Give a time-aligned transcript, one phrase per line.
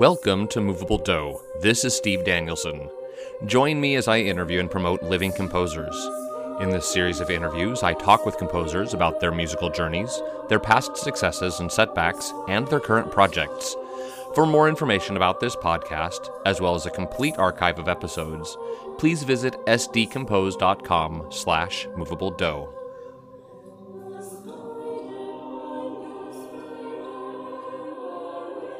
[0.00, 1.38] Welcome to Movable Do.
[1.60, 2.88] This is Steve Danielson.
[3.44, 5.94] Join me as I interview and promote living composers.
[6.58, 10.96] In this series of interviews, I talk with composers about their musical journeys, their past
[10.96, 13.76] successes and setbacks, and their current projects.
[14.34, 18.56] For more information about this podcast, as well as a complete archive of episodes,
[18.96, 22.70] please visit sdcompose.com slash movable do.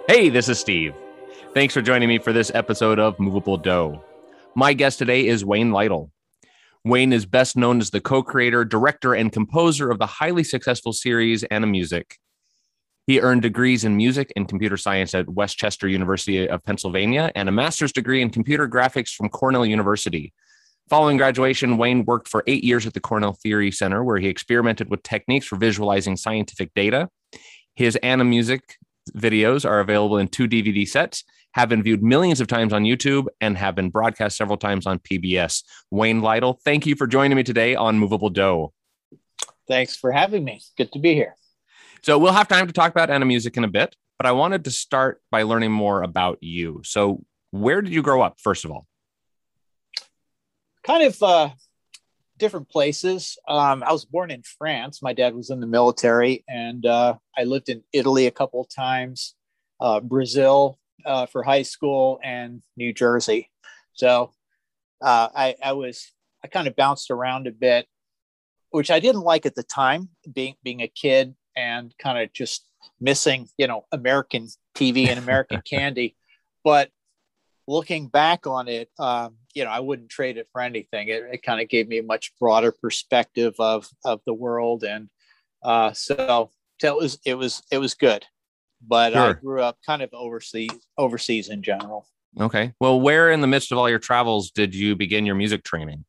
[0.09, 0.95] Hey, this is Steve.
[1.53, 4.01] Thanks for joining me for this episode of Movable Do.
[4.55, 6.13] My guest today is Wayne Lytle.
[6.85, 10.93] Wayne is best known as the co creator, director, and composer of the highly successful
[10.93, 12.05] series Animusic.
[13.09, 17.49] He earned degrees in music and computer science at West Chester University of Pennsylvania and
[17.49, 20.33] a master's degree in computer graphics from Cornell University.
[20.89, 24.89] Following graduation, Wayne worked for eight years at the Cornell Theory Center, where he experimented
[24.89, 27.09] with techniques for visualizing scientific data.
[27.74, 28.61] His Animusic
[29.17, 33.26] videos are available in two DVD sets, have been viewed millions of times on YouTube,
[33.40, 35.65] and have been broadcast several times on PBS.
[35.90, 38.73] Wayne Lytle, thank you for joining me today on Movable Do.
[39.66, 40.60] Thanks for having me.
[40.76, 41.37] Good to be here.
[42.02, 44.65] So we'll have time to talk about Anna Animusic in a bit, but I wanted
[44.65, 46.80] to start by learning more about you.
[46.84, 48.87] So where did you grow up, first of all?
[50.82, 51.51] Kind of uh,
[52.38, 53.38] different places.
[53.46, 55.02] Um, I was born in France.
[55.02, 58.68] My dad was in the military, and uh, I lived in Italy a couple of
[58.74, 59.34] times,
[59.80, 63.51] uh, Brazil uh, for high school, and New Jersey.
[63.95, 64.32] So
[65.00, 66.12] uh, I, I was
[66.44, 67.87] I kind of bounced around a bit,
[68.70, 72.66] which I didn't like at the time, being being a kid and kind of just
[73.00, 76.16] missing, you know, American TV and American candy.
[76.65, 76.91] But
[77.66, 81.09] looking back on it, um, you know, I wouldn't trade it for anything.
[81.09, 85.09] It, it kind of gave me a much broader perspective of of the world, and
[85.62, 86.50] uh, so,
[86.81, 88.25] so it was it was it was good.
[88.87, 89.23] But sure.
[89.23, 92.07] I grew up kind of overseas overseas in general.
[92.39, 92.73] Okay.
[92.81, 96.05] Well, where in the midst of all your travels did you begin your music training?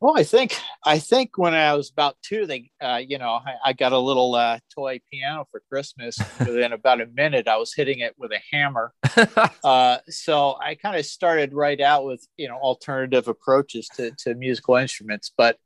[0.00, 3.54] Well, I think I think when I was about two, they, uh, you know, I,
[3.64, 6.16] I, got a little uh, toy piano for Christmas.
[6.38, 8.92] Within about a minute, I was hitting it with a hammer.
[9.64, 14.36] uh, so I kind of started right out with you know alternative approaches to, to
[14.36, 15.32] musical instruments.
[15.36, 15.56] But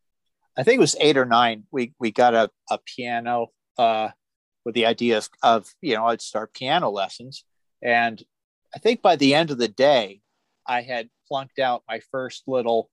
[0.57, 1.65] I think it was eight or nine.
[1.71, 4.09] We we got a, a piano uh,
[4.65, 7.45] with the idea of, of you know I'd start piano lessons,
[7.83, 8.23] and
[8.75, 10.21] I think by the end of the day,
[10.67, 12.91] I had plunked out my first little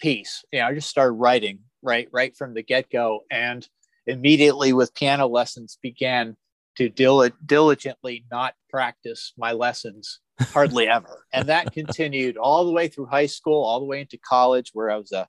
[0.00, 0.44] piece.
[0.52, 3.66] You know, I just started writing right right from the get go, and
[4.06, 6.36] immediately with piano lessons began
[6.76, 12.88] to dil- diligently not practice my lessons hardly ever, and that continued all the way
[12.88, 15.28] through high school, all the way into college, where I was a,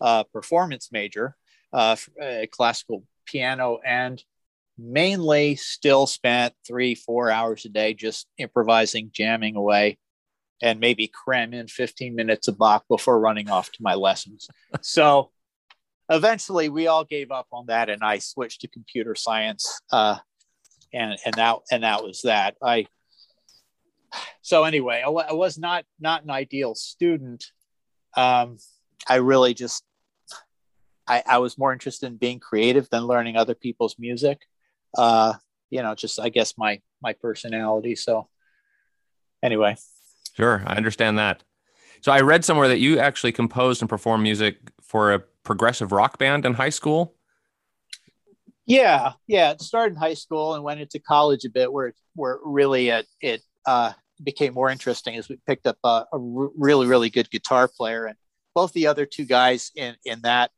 [0.00, 1.36] a performance major,
[1.72, 1.96] uh,
[2.50, 4.22] classical piano, and
[4.78, 9.98] mainly still spent three four hours a day just improvising jamming away
[10.62, 14.48] and maybe cram in 15 minutes of Bach before running off to my lessons.
[14.80, 15.30] so
[16.08, 19.80] eventually we all gave up on that and I switched to computer science.
[19.92, 20.16] Uh,
[20.92, 22.86] and, and that, and that was that I,
[24.40, 27.44] so anyway, I, was not, not an ideal student.
[28.16, 28.56] Um,
[29.06, 29.84] I really just,
[31.06, 34.40] I, I was more interested in being creative than learning other people's music.
[34.96, 35.34] Uh,
[35.70, 37.94] you know, just, I guess my, my personality.
[37.94, 38.28] So
[39.42, 39.76] anyway,
[40.38, 41.42] Sure, I understand that.
[42.00, 46.16] So I read somewhere that you actually composed and performed music for a progressive rock
[46.16, 47.16] band in high school.
[48.64, 49.50] Yeah, yeah.
[49.50, 53.06] It started in high school and went into college a bit, where where really it
[53.20, 57.66] it uh, became more interesting as we picked up a, a really really good guitar
[57.66, 58.16] player, and
[58.54, 60.52] both the other two guys in in that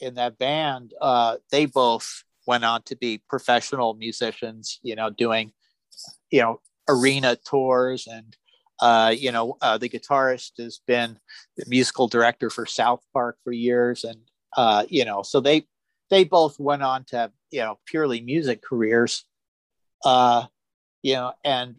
[0.00, 4.78] in that band, uh, they both went on to be professional musicians.
[4.82, 5.52] You know, doing
[6.30, 8.36] you know arena tours and
[8.82, 11.16] uh, you know, uh, the guitarist has been
[11.56, 14.18] the musical director for South Park for years, and
[14.56, 15.66] uh, you know, so they
[16.10, 19.24] they both went on to have, you know purely music careers,
[20.04, 20.44] uh,
[21.00, 21.76] you know, and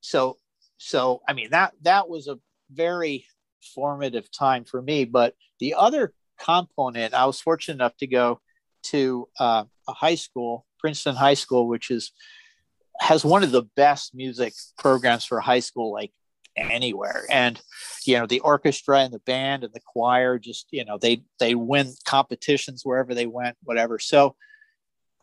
[0.00, 0.36] so
[0.76, 2.38] so I mean that that was a
[2.70, 3.24] very
[3.74, 5.06] formative time for me.
[5.06, 8.40] But the other component, I was fortunate enough to go
[8.82, 12.12] to uh, a high school, Princeton High School, which is
[13.00, 16.12] has one of the best music programs for high school like
[16.56, 17.24] anywhere.
[17.30, 17.60] And
[18.06, 21.54] you know the orchestra and the band and the choir just you know they they
[21.54, 23.98] win competitions wherever they went whatever.
[23.98, 24.36] So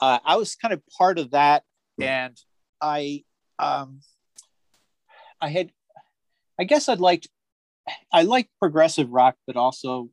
[0.01, 1.63] uh, i was kind of part of that
[2.01, 2.37] and
[2.81, 3.23] i
[3.59, 4.01] um
[5.41, 5.71] i had
[6.59, 7.27] i guess i'd liked
[8.11, 10.09] i liked progressive rock but also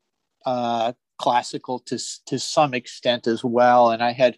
[0.46, 4.36] uh classical to to some extent as well and i had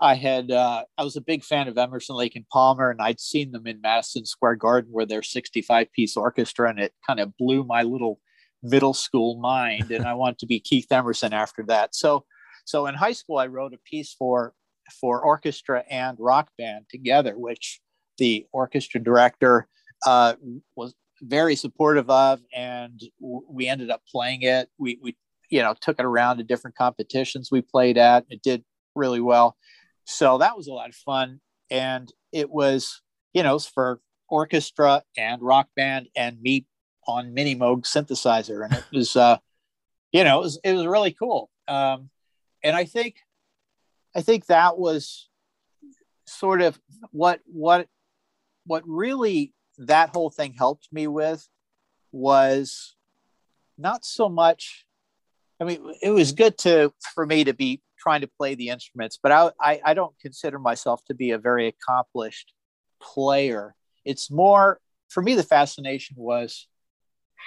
[0.00, 3.20] I had uh, I was a big fan of Emerson Lake and Palmer, and I'd
[3.20, 7.36] seen them in Madison Square Garden where their 65 piece orchestra, and it kind of
[7.36, 8.20] blew my little
[8.62, 11.94] middle school mind, and I wanted to be Keith Emerson after that.
[11.94, 12.24] So,
[12.64, 14.52] so in high school, I wrote a piece for
[15.00, 17.80] for orchestra and rock band together, which
[18.18, 19.68] the orchestra director
[20.06, 20.34] uh,
[20.76, 24.68] was very supportive of, and we ended up playing it.
[24.76, 25.16] We we
[25.50, 28.24] you know took it around to different competitions we played at.
[28.28, 28.64] It did
[28.94, 29.56] really well,
[30.04, 33.02] so that was a lot of fun, and it was
[33.32, 36.66] you know for orchestra and rock band and me
[37.06, 38.64] on Minimoog synthesizer.
[38.64, 39.38] And it was uh
[40.12, 41.50] you know it was, it was really cool.
[41.68, 42.10] Um
[42.64, 43.16] and i think
[44.16, 45.28] i think that was
[46.26, 46.80] sort of
[47.12, 47.86] what what
[48.66, 51.46] what really that whole thing helped me with
[52.10, 52.96] was
[53.76, 54.86] not so much
[55.64, 59.18] i mean it was good to for me to be trying to play the instruments
[59.22, 62.52] but i i, I don't consider myself to be a very accomplished
[63.00, 63.74] player
[64.04, 64.78] it's more
[65.08, 66.68] for me the fascination was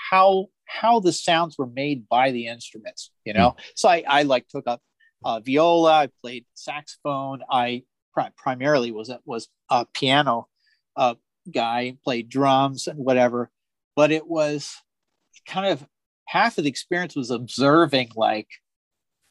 [0.09, 3.63] how how the sounds were made by the instruments you know mm.
[3.75, 4.81] so i i like took up
[5.23, 10.47] uh, viola i played saxophone i pri- primarily was was a piano
[10.95, 11.15] uh,
[11.51, 13.49] guy played drums and whatever
[13.95, 14.75] but it was
[15.47, 15.85] kind of
[16.27, 18.47] half of the experience was observing like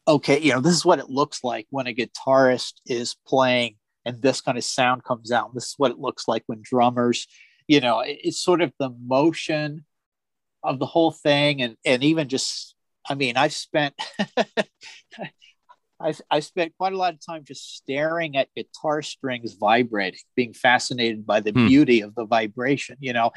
[0.07, 4.21] okay you know this is what it looks like when a guitarist is playing and
[4.21, 7.27] this kind of sound comes out this is what it looks like when drummers
[7.67, 9.85] you know it, it's sort of the motion
[10.63, 12.75] of the whole thing and and even just
[13.07, 13.93] i mean i've spent
[15.99, 20.53] I've, i spent quite a lot of time just staring at guitar strings vibrating, being
[20.53, 21.67] fascinated by the hmm.
[21.67, 23.31] beauty of the vibration, you know,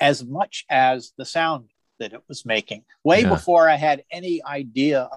[0.00, 1.68] as much as the sound
[1.98, 2.84] that it was making.
[3.04, 3.28] Way yeah.
[3.28, 5.08] before I had any idea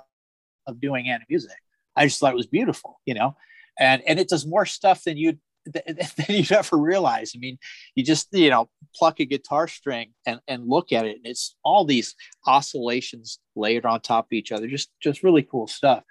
[0.68, 1.58] of doing any music,
[1.96, 3.36] I just thought it was beautiful, you know,
[3.80, 5.98] and and it does more stuff than you'd than
[6.30, 7.34] you'd ever realize.
[7.36, 7.58] I mean,
[7.96, 11.56] you just you know pluck a guitar string and and look at it, and it's
[11.64, 12.16] all these
[12.46, 14.68] oscillations layered on top of each other.
[14.68, 16.04] Just just really cool stuff.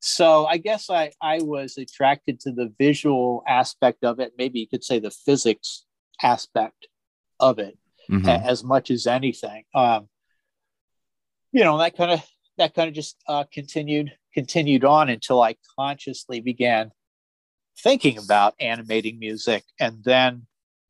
[0.00, 4.32] So I guess I I was attracted to the visual aspect of it.
[4.36, 5.86] Maybe you could say the physics
[6.22, 6.88] aspect
[7.40, 7.78] of it
[8.10, 8.28] mm-hmm.
[8.28, 9.64] a, as much as anything.
[9.74, 10.08] Um,
[11.52, 12.22] you know that kind of
[12.58, 16.90] that kind of just uh, continued continued on until I consciously began
[17.78, 20.46] thinking about animating music and then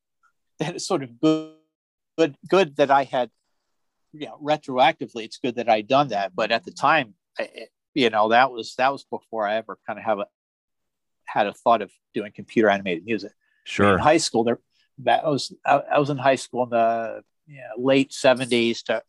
[0.59, 1.55] then it's sort of good
[2.17, 3.31] good good that i had
[4.13, 7.49] you know retroactively it's good that i'd done that but at the time I,
[7.95, 10.27] you know that was that was before i ever kind of have a
[11.25, 13.33] had a thought of doing computer animated music
[13.65, 14.61] sure in high school there
[14.99, 19.03] that was I, I was in high school in the you know, late 70s to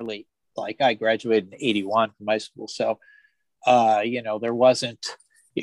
[0.00, 0.26] early
[0.56, 2.98] like i graduated in 81 from high school so
[3.66, 5.04] uh you know there wasn't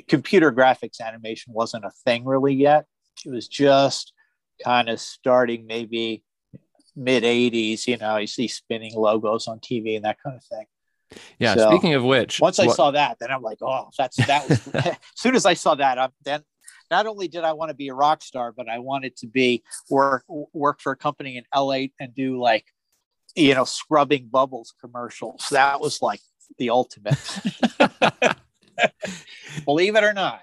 [0.01, 2.85] computer graphics animation wasn't a thing really yet.
[3.25, 4.13] It was just
[4.63, 6.23] kind of starting maybe
[6.95, 7.87] mid 80s.
[7.87, 10.65] You know, you see spinning logos on TV and that kind of thing.
[11.39, 11.55] Yeah.
[11.55, 12.75] So, speaking of which, once I what...
[12.75, 14.67] saw that, then I'm like, oh, that's that was.
[14.75, 16.41] as soon as I saw that, I'm then.
[16.91, 19.63] Not only did I want to be a rock star, but I wanted to be
[19.89, 22.65] work work for a company in LA and do like,
[23.35, 25.47] you know, scrubbing bubbles commercials.
[25.51, 26.19] That was like
[26.57, 27.17] the ultimate.
[29.65, 30.41] Believe it or not.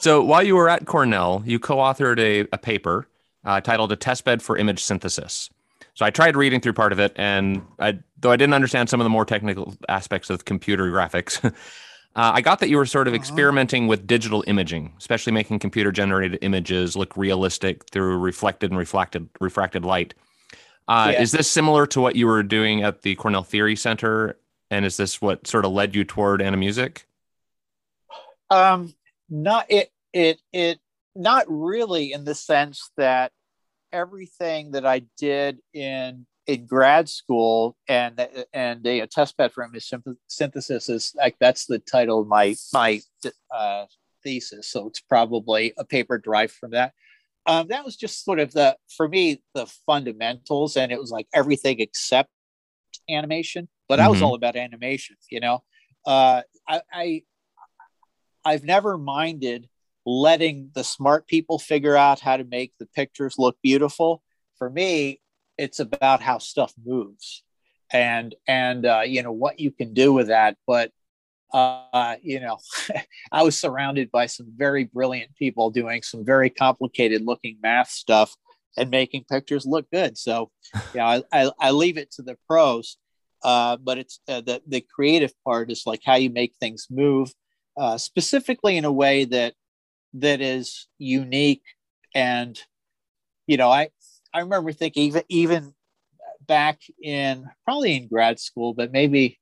[0.00, 3.08] So while you were at Cornell, you co-authored a, a paper
[3.44, 5.50] uh, titled "A Testbed for Image Synthesis."
[5.94, 9.00] So I tried reading through part of it, and I, though I didn't understand some
[9.00, 11.40] of the more technical aspects of computer graphics,
[12.16, 13.20] uh, I got that you were sort of uh-huh.
[13.20, 19.84] experimenting with digital imaging, especially making computer-generated images look realistic through reflected and reflected refracted
[19.84, 20.14] light.
[20.88, 21.22] Uh, yeah.
[21.22, 24.38] Is this similar to what you were doing at the Cornell Theory Center?
[24.70, 27.02] And is this what sort of led you toward Animusic?
[28.50, 28.94] Um,
[29.28, 30.78] not it it it
[31.14, 33.32] not really in the sense that
[33.92, 39.92] everything that I did in in grad school and and a test bed for image
[40.28, 43.00] synthesis is like that's the title of my my
[43.50, 43.86] uh,
[44.22, 44.68] thesis.
[44.68, 46.92] So it's probably a paper derived from that.
[47.46, 51.28] Um, that was just sort of the for me the fundamentals, and it was like
[51.34, 52.30] everything except
[53.08, 53.68] animation.
[53.88, 54.06] But mm-hmm.
[54.06, 54.26] I was mm-hmm.
[54.26, 55.62] all about animation, you know.
[56.04, 57.22] Uh, I, I
[58.44, 59.68] I've never minded
[60.04, 64.22] letting the smart people figure out how to make the pictures look beautiful.
[64.58, 65.20] For me,
[65.58, 67.42] it's about how stuff moves
[67.92, 70.56] and and uh, you know what you can do with that.
[70.66, 70.90] But
[71.52, 72.58] uh, you know,
[73.32, 78.34] I was surrounded by some very brilliant people doing some very complicated looking math stuff
[78.76, 80.18] and making pictures look good.
[80.18, 82.98] So, you know, I, I, I leave it to the pros.
[83.44, 87.32] Uh, but it's uh, the the creative part is like how you make things move
[87.76, 89.54] uh, specifically in a way that
[90.14, 91.62] that is unique
[92.14, 92.62] and
[93.46, 93.88] you know i
[94.36, 95.74] i remember thinking even even
[96.46, 99.38] back in probably in grad school but maybe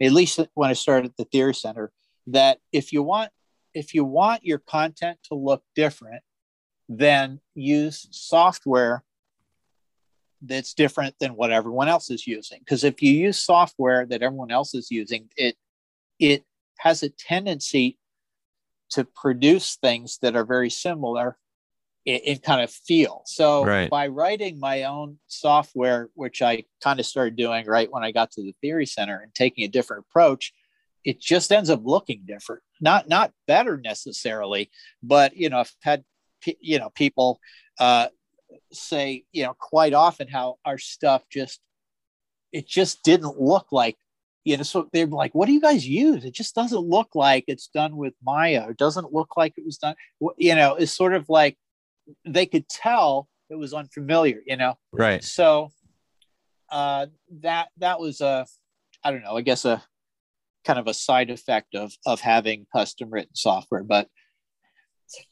[0.00, 1.90] at least when i started at the theory center
[2.26, 3.30] that if you want
[3.74, 6.22] if you want your content to look different
[6.88, 9.02] then use software
[10.46, 12.58] that's different than what everyone else is using.
[12.58, 15.56] Because if you use software that everyone else is using it
[16.18, 16.44] it
[16.78, 17.98] has a tendency
[18.90, 21.36] to produce things that are very similar
[22.04, 23.22] in, in kind of feel.
[23.26, 23.90] So Right.
[23.90, 28.30] by writing my own software which i kind of started doing right when i got
[28.32, 30.52] to the theory center and taking a different approach
[31.04, 32.62] it just ends up looking different.
[32.80, 34.70] Not not better necessarily
[35.02, 36.04] but you know i've had
[36.60, 37.40] you know people
[37.78, 38.08] uh
[38.72, 41.60] say you know quite often how our stuff just
[42.52, 43.96] it just didn't look like
[44.44, 46.24] you know so they're like what do you guys use?
[46.24, 48.68] It just doesn't look like it's done with maya.
[48.70, 49.94] It doesn't look like it was done
[50.36, 51.56] you know it's sort of like
[52.26, 55.22] they could tell it was unfamiliar you know Right.
[55.24, 55.70] so
[56.70, 57.06] uh
[57.42, 58.46] that that was a
[59.02, 59.82] i don't know i guess a
[60.64, 64.08] kind of a side effect of of having custom written software but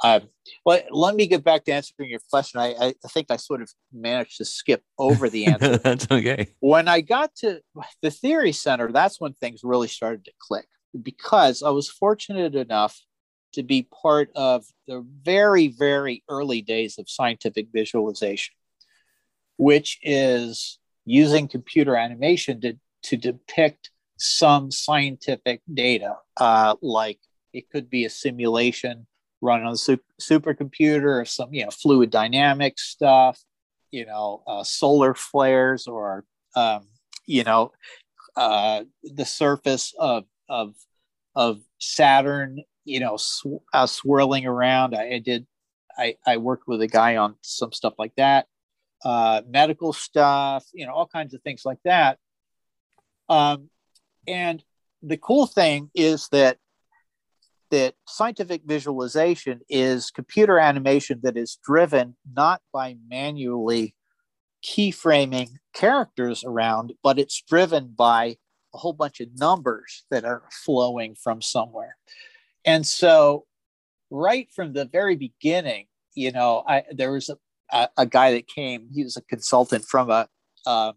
[0.05, 0.23] um
[0.67, 3.63] well let me get back to answering your question i i I think i sort
[3.63, 6.49] of managed to skip over the answer That's okay.
[6.61, 7.61] when I got to
[8.03, 10.67] the theory center, that's when things really started to click
[11.03, 13.01] because I was fortunate enough
[13.53, 18.55] to be part of the very, very early days of scientific visualization,
[19.57, 27.19] which is using computer animation to, to depict some scientific data, uh, like
[27.53, 29.07] it could be a simulation
[29.41, 33.43] run on a su- supercomputer or some, you know, fluid dynamics stuff,
[33.91, 36.87] you know, uh, solar flares or um,
[37.27, 37.73] you know,
[38.37, 40.75] uh, the surface of of
[41.35, 44.95] of Saturn, you know, sw- uh, swirling around.
[44.95, 45.47] I, I did.
[45.97, 48.47] I, I worked with a guy on some stuff like that,
[49.05, 52.19] uh, medical stuff, you know, all kinds of things like that.
[53.29, 53.69] Um,
[54.27, 54.65] and
[55.03, 56.57] the cool thing is that
[57.71, 63.95] that scientific visualization is computer animation that is driven not by manually
[64.63, 68.37] keyframing characters around, but it's driven by
[68.75, 71.97] a whole bunch of numbers that are flowing from somewhere.
[72.65, 73.47] And so,
[74.11, 77.37] right from the very beginning, you know, I there was a,
[77.73, 78.89] a, a guy that came.
[78.93, 80.29] He was a consultant from a,
[80.67, 80.95] um,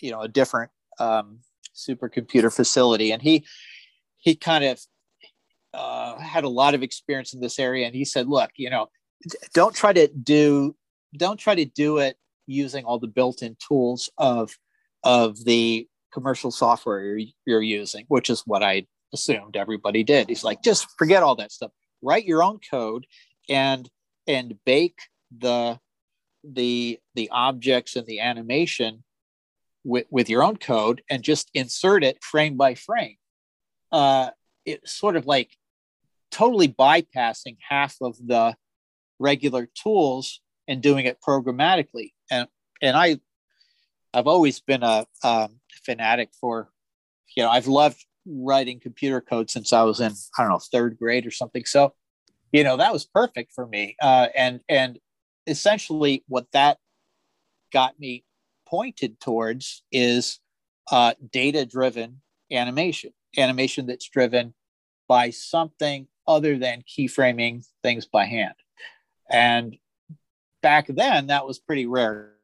[0.00, 1.40] you know, a different um,
[1.74, 3.44] supercomputer facility, and he
[4.18, 4.80] he kind of
[5.74, 7.86] uh, had a lot of experience in this area.
[7.86, 8.88] And he said, "Look, you know,
[9.52, 10.76] don't try to do
[11.16, 14.56] don't try to do it using all the built-in tools of
[15.02, 20.28] of the commercial software you're, you're using which is what i assumed everybody did.
[20.28, 21.70] He's like just forget all that stuff.
[22.02, 23.06] Write your own code
[23.48, 23.88] and
[24.26, 24.98] and bake
[25.36, 25.78] the
[26.42, 29.02] the the objects and the animation
[29.84, 33.16] with, with your own code and just insert it frame by frame.
[33.90, 34.30] Uh
[34.66, 35.50] it's sort of like
[36.30, 38.54] totally bypassing half of the
[39.18, 42.12] regular tools and doing it programmatically.
[42.30, 42.48] And
[42.84, 43.18] and i
[44.12, 46.70] i've always been a um, fanatic for
[47.34, 50.98] you know i've loved writing computer code since i was in i don't know third
[50.98, 51.64] grade or something.
[51.64, 51.94] So
[52.54, 53.96] you know that was perfect for me.
[54.00, 54.98] Uh, and and
[55.46, 56.78] essentially what that
[57.72, 58.24] got me
[58.66, 60.38] pointed towards is
[60.90, 62.20] uh, data driven
[62.52, 64.54] animation animation that's driven
[65.08, 68.54] by something other than keyframing things by hand.
[69.28, 69.76] And
[70.62, 72.34] back then that was pretty rare.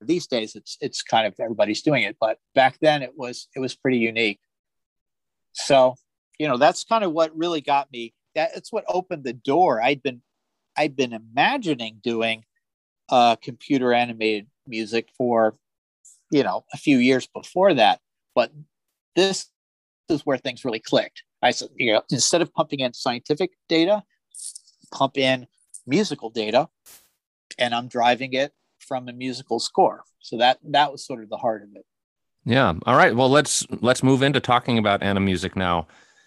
[0.00, 3.60] These days it's it's kind of everybody's doing it but back then it was it
[3.60, 4.40] was pretty unique
[5.54, 5.94] so
[6.38, 9.80] you know that's kind of what really got me that's what opened the door.
[9.80, 10.20] I'd been
[10.76, 12.44] i'd been imagining doing
[13.08, 15.56] uh computer animated music for
[16.30, 18.00] you know a few years before that
[18.34, 18.50] but
[19.14, 19.46] this
[20.08, 21.22] is where things really clicked.
[21.42, 24.02] I said you know instead of pumping in scientific data
[24.92, 25.46] pump in
[25.86, 26.68] musical data
[27.58, 30.04] and i'm driving it from a musical score.
[30.20, 31.84] So that that was sort of the heart of it
[32.44, 32.74] Yeah.
[32.84, 33.14] All right.
[33.14, 35.86] Well, let's let's move into talking about Animusic now.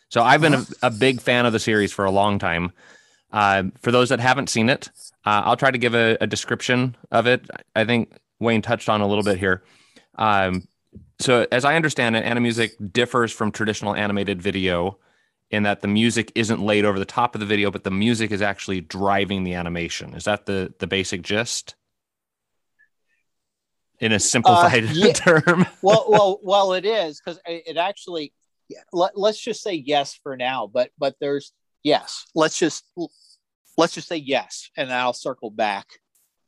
[0.09, 2.71] So I've been a, a big fan of the series for a long time.
[3.31, 4.89] Uh, for those that haven't seen it,
[5.25, 7.45] uh, I'll try to give a, a description of it.
[7.75, 9.63] I think Wayne touched on a little bit here.
[10.15, 10.67] Um,
[11.19, 14.97] so as I understand it, Animusic differs from traditional animated video
[15.51, 18.31] in that the music isn't laid over the top of the video, but the music
[18.31, 20.13] is actually driving the animation.
[20.13, 21.75] Is that the the basic gist?
[23.99, 25.13] In a simplified yeah.
[25.13, 25.65] term.
[25.81, 28.31] well well well it is because it actually
[28.91, 30.67] let, let's just say yes for now.
[30.67, 32.25] But but there's yes.
[32.35, 32.83] Let's just
[33.77, 35.87] let's just say yes, and I'll circle back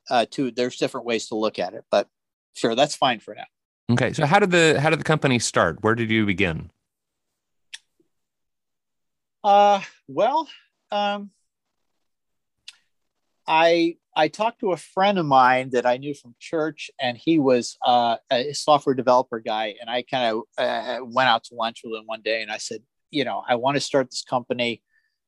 [0.09, 0.51] uh, to.
[0.51, 2.07] There's different ways to look at it, but
[2.55, 3.45] sure, that's fine for now.
[3.91, 5.81] Okay, so how did the how did the company start?
[5.81, 6.69] Where did you begin?
[9.43, 10.49] Uh, well,
[10.91, 11.31] um,
[13.47, 17.39] I I talked to a friend of mine that I knew from church, and he
[17.39, 19.75] was uh, a software developer guy.
[19.79, 22.57] And I kind of uh, went out to lunch with him one day, and I
[22.57, 24.81] said, you know, I want to start this company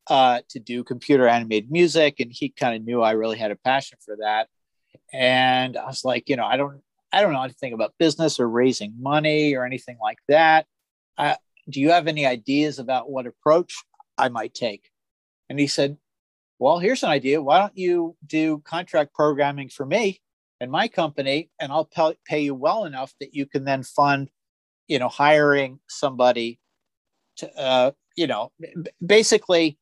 [0.07, 3.55] uh, to do computer animated music, and he kind of knew I really had a
[3.55, 4.47] passion for that.
[5.13, 6.81] And I was like, you know, I don't
[7.13, 10.65] I don't know anything about business or raising money or anything like that.
[11.69, 13.83] Do you have any ideas about what approach
[14.17, 14.89] I might take?
[15.49, 15.97] And he said,
[16.61, 17.41] well, here's an idea.
[17.41, 20.21] Why don't you do contract programming for me
[20.59, 21.89] and my company, and I'll
[22.27, 24.29] pay you well enough that you can then fund,
[24.87, 26.59] you know, hiring somebody
[27.37, 28.51] to, uh, you know,
[29.03, 29.79] basically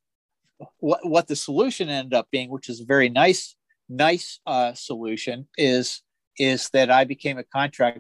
[0.78, 3.58] what, what the solution ended up being, which is a very nice,
[3.90, 6.02] nice uh, solution, is
[6.38, 8.00] is that I became a contract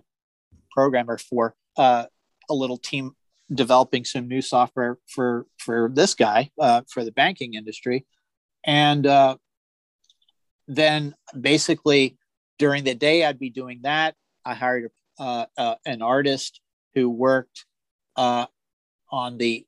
[0.71, 2.05] programmer for uh,
[2.49, 3.11] a little team
[3.53, 8.05] developing some new software for for this guy uh, for the banking industry
[8.63, 9.37] and uh,
[10.67, 12.17] then basically
[12.57, 14.15] during the day, I'd be doing that.
[14.45, 16.61] I hired uh, uh, an artist
[16.93, 17.65] who worked
[18.15, 18.45] uh,
[19.11, 19.65] on the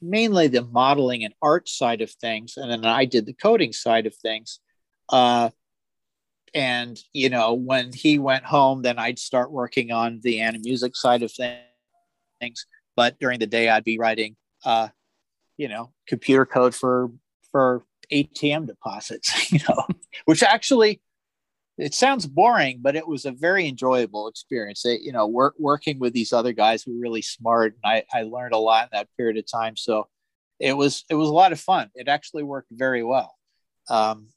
[0.00, 4.06] mainly the modeling and art side of things, and then I did the coding side
[4.06, 4.60] of things.
[5.08, 5.50] Uh,
[6.54, 11.22] and you know, when he went home, then I'd start working on the music side
[11.22, 11.32] of
[12.40, 12.66] things.
[12.96, 14.88] But during the day, I'd be writing, uh,
[15.56, 17.10] you know, computer code for
[17.52, 19.86] for ATM deposits, you know,
[20.24, 21.00] which actually
[21.78, 24.84] it sounds boring, but it was a very enjoyable experience.
[24.84, 28.04] It, you know, work, working with these other guys who were really smart, and I,
[28.12, 29.76] I learned a lot in that period of time.
[29.76, 30.08] So
[30.58, 31.90] it was it was a lot of fun.
[31.94, 33.34] It actually worked very well.
[33.88, 34.28] Um,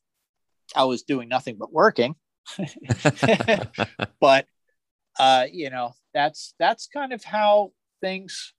[0.75, 2.15] I was doing nothing but working,
[4.21, 4.45] but
[5.19, 8.53] uh, you know, that's that's kind of how things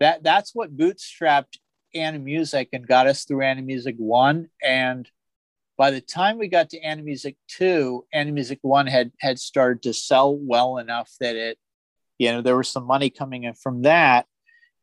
[0.00, 1.58] that that's what bootstrapped
[1.94, 4.48] Animusic and got us through Animusic 1.
[4.62, 5.08] And
[5.76, 10.36] by the time we got to Animusic 2, Animusic 1 had, had started to sell
[10.36, 11.58] well enough that it,
[12.18, 14.26] you know, there was some money coming in from that.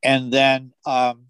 [0.03, 1.25] And then um,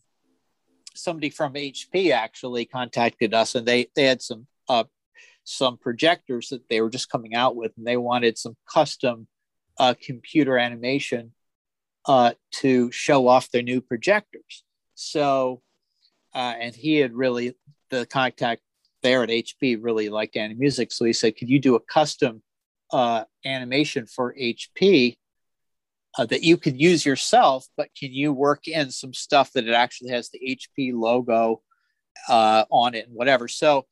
[0.93, 4.85] somebody from HP actually contacted us and they, they had some, uh,
[5.43, 9.27] some projectors that they were just coming out with and they wanted some custom
[9.79, 11.33] uh, computer animation
[12.07, 14.63] uh, to show off their new projectors.
[14.95, 15.61] So
[16.37, 17.55] uh, and he had really
[17.89, 18.61] the contact
[19.01, 22.43] there at HP really liked Animusic, so he said, "Could you do a custom
[22.93, 25.17] uh, animation for HP
[26.15, 29.73] uh, that you could use yourself, but can you work in some stuff that it
[29.73, 31.63] actually has the HP logo
[32.29, 33.87] uh, on it and whatever?" So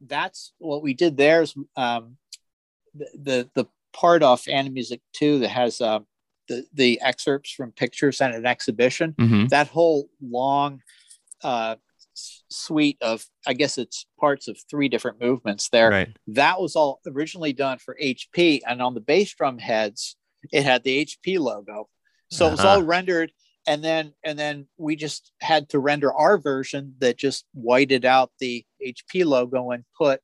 [0.00, 1.42] that's what we did there.
[1.42, 2.16] Is um,
[2.94, 6.00] the, the the part of Animusic two that has uh,
[6.48, 9.12] the the excerpts from pictures and an exhibition.
[9.20, 9.48] Mm-hmm.
[9.48, 10.80] That whole long
[11.42, 11.76] uh,
[12.14, 15.90] suite of, I guess it's parts of three different movements there.
[15.90, 16.16] Right.
[16.28, 20.16] That was all originally done for HP, and on the bass drum heads,
[20.52, 21.88] it had the HP logo.
[22.30, 22.48] So uh-huh.
[22.48, 22.86] it was all uh-huh.
[22.86, 23.32] rendered,
[23.66, 28.30] and then and then we just had to render our version that just whited out
[28.40, 30.20] the HP logo and put.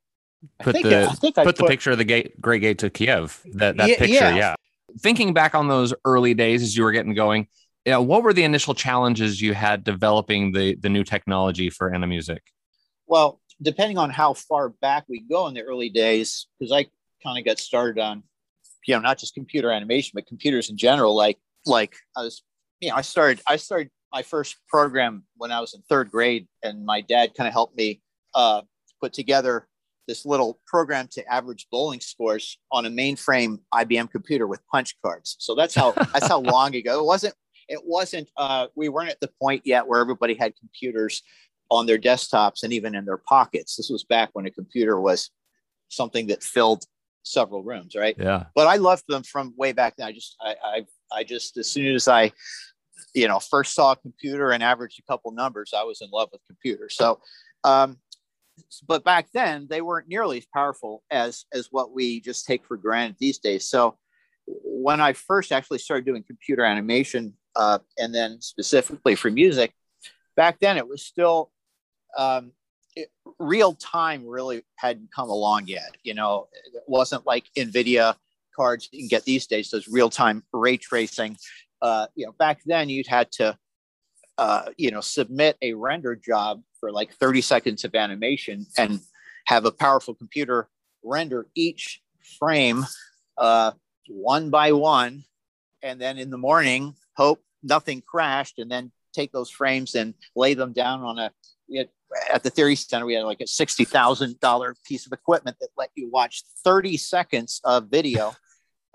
[0.60, 2.90] Put I the I think put, put the picture of the gate, Great Gate to
[2.90, 3.42] Kiev.
[3.54, 4.36] That that yeah, picture, yeah.
[4.36, 4.54] yeah.
[5.00, 7.48] Thinking back on those early days as you were getting going,
[7.88, 11.90] you know, what were the initial challenges you had developing the the new technology for
[11.90, 12.40] Animusic?
[13.06, 16.84] Well, depending on how far back we go in the early days, because I
[17.22, 18.24] kind of got started on,
[18.86, 21.16] you know, not just computer animation, but computers in general.
[21.16, 22.42] Like, like I was,
[22.80, 26.46] you know, I started, I started my first program when I was in third grade,
[26.62, 28.02] and my dad kind of helped me
[28.34, 28.60] uh,
[29.00, 29.66] put together
[30.06, 35.36] this little program to average bowling scores on a mainframe IBM computer with punch cards.
[35.38, 37.00] So that's how that's how long ago.
[37.00, 37.34] It wasn't
[37.68, 41.22] it wasn't uh, we weren't at the point yet where everybody had computers
[41.70, 43.76] on their desktops and even in their pockets.
[43.76, 45.30] This was back when a computer was
[45.88, 46.84] something that filled
[47.22, 48.16] several rooms right?
[48.18, 48.44] Yeah.
[48.54, 50.06] But i loved them from way back then.
[50.06, 52.32] I just i i, I just as soon as i
[53.14, 56.28] you know first saw a computer and averaged a couple numbers i was in love
[56.32, 56.96] with computers.
[56.96, 57.20] So
[57.64, 57.98] um,
[58.86, 62.76] but back then they weren't nearly as powerful as as what we just take for
[62.76, 63.68] granted these days.
[63.68, 63.98] So
[64.64, 69.72] when i first actually started doing computer animation uh, and then specifically for music,
[70.36, 71.50] back then it was still
[72.16, 72.52] um,
[72.94, 75.96] it, real time really hadn't come along yet.
[76.04, 78.14] You know, it wasn't like NVIDIA
[78.56, 81.36] cards you can get these days, those real time ray tracing.
[81.82, 83.58] Uh, you know, back then you'd had to
[84.38, 89.00] uh, you know, submit a render job for like 30 seconds of animation and
[89.46, 90.68] have a powerful computer
[91.02, 92.00] render each
[92.38, 92.84] frame
[93.36, 93.72] uh,
[94.08, 95.24] one by one.
[95.82, 100.54] And then in the morning, hope nothing crashed and then take those frames and lay
[100.54, 101.30] them down on a,
[102.32, 106.08] at the Theory Center, we had like a $60,000 piece of equipment that let you
[106.10, 108.34] watch 30 seconds of video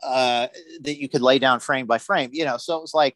[0.02, 0.48] uh,
[0.82, 2.58] that you could lay down frame by frame, you know.
[2.58, 3.16] So it was like,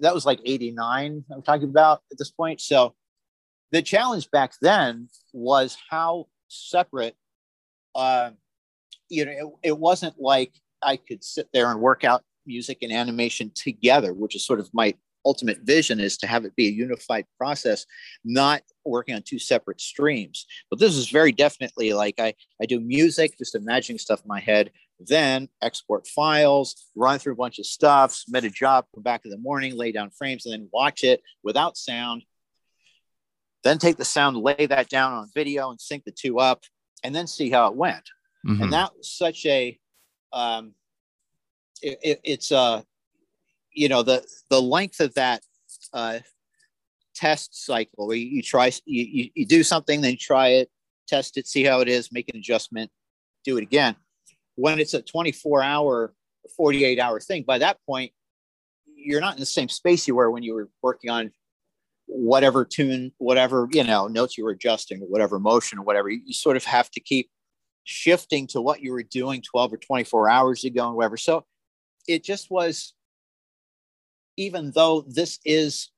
[0.00, 2.60] that was like 89 I'm talking about at this point.
[2.60, 2.94] So
[3.70, 7.14] the challenge back then was how separate,
[7.94, 8.30] uh,
[9.08, 9.30] you know,
[9.62, 14.12] it, it wasn't like I could sit there and work out music and animation together,
[14.12, 17.84] which is sort of my ultimate vision is to have it be a unified process,
[18.24, 20.46] not working on two separate streams.
[20.70, 24.40] But this is very definitely like I, I do music, just imagining stuff in my
[24.40, 29.22] head, then export files, run through a bunch of stuff, submit a job, come back
[29.24, 32.22] in the morning, lay down frames, and then watch it without sound.
[33.62, 36.64] Then take the sound, lay that down on video and sync the two up,
[37.04, 38.08] and then see how it went.
[38.46, 38.62] Mm-hmm.
[38.62, 39.78] And that was such a,
[40.32, 40.74] um,
[41.82, 42.84] it, it, it's a,
[43.72, 45.42] you know, the the length of that
[45.92, 46.18] uh,
[47.14, 50.70] test cycle where you, try, you, you, you do something, then try it,
[51.06, 52.90] test it, see how it is, make an adjustment,
[53.44, 53.96] do it again.
[54.56, 56.14] When it's a 24 hour
[56.56, 58.12] 48 hour thing by that point
[58.96, 61.30] you're not in the same space you were when you were working on
[62.06, 66.34] whatever tune whatever you know notes you were adjusting whatever motion or whatever you, you
[66.34, 67.30] sort of have to keep
[67.84, 71.44] shifting to what you were doing 12 or 24 hours ago and whatever so
[72.06, 72.94] it just was
[74.36, 75.90] even though this is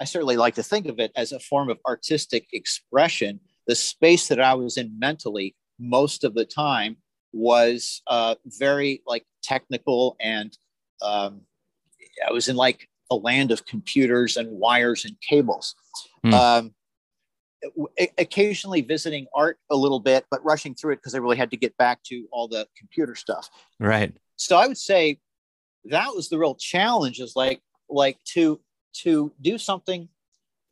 [0.00, 4.28] i certainly like to think of it as a form of artistic expression the space
[4.28, 6.96] that i was in mentally most of the time
[7.32, 10.56] was uh, very like technical and
[11.02, 11.42] um,
[12.26, 15.74] I was in like a land of computers and wires and cables.
[16.24, 16.32] Mm.
[16.32, 16.74] Um,
[18.18, 21.56] occasionally visiting art a little bit, but rushing through it because I really had to
[21.56, 23.50] get back to all the computer stuff.
[23.78, 24.14] Right.
[24.36, 25.20] So I would say
[25.84, 28.60] that was the real challenge is like like to
[28.92, 30.08] to do something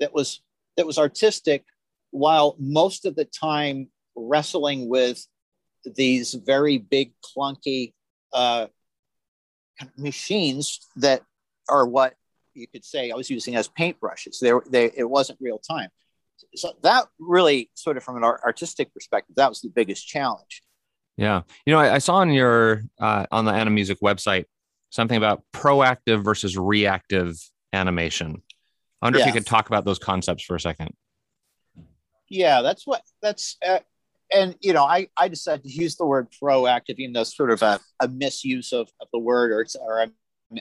[0.00, 0.40] that was
[0.76, 1.64] that was artistic
[2.10, 5.26] while most of the time wrestling with
[5.84, 7.92] these very big, clunky
[8.32, 8.66] uh,
[9.96, 11.22] machines that
[11.68, 12.14] are what
[12.54, 14.40] you could say I was using as paintbrushes.
[14.40, 15.90] They, they, it wasn't real time.
[16.58, 20.62] So that really, sort of from an artistic perspective, that was the biggest challenge.
[21.16, 24.44] Yeah, you know, I, I saw on your uh, on the Animusic website
[24.90, 27.36] something about proactive versus reactive
[27.72, 28.42] animation.
[29.02, 29.24] I wonder yeah.
[29.24, 30.94] if you could talk about those concepts for a second.
[32.28, 33.78] Yeah, that's what that's uh,
[34.32, 37.50] and you know, I, I decided to use the word proactive, even though it's sort
[37.50, 40.12] of a, a misuse of, of the word, or it's or I'm,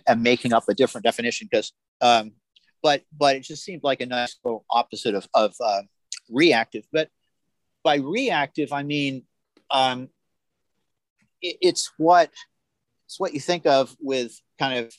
[0.08, 2.34] I'm making up a different definition because, um,
[2.82, 5.82] but but it just seemed like a nice little opposite of of uh,
[6.30, 6.86] reactive.
[6.92, 7.10] But
[7.84, 9.24] by reactive, I mean
[9.70, 10.10] um,
[11.42, 12.32] it, it's what
[13.06, 14.94] it's what you think of with kind of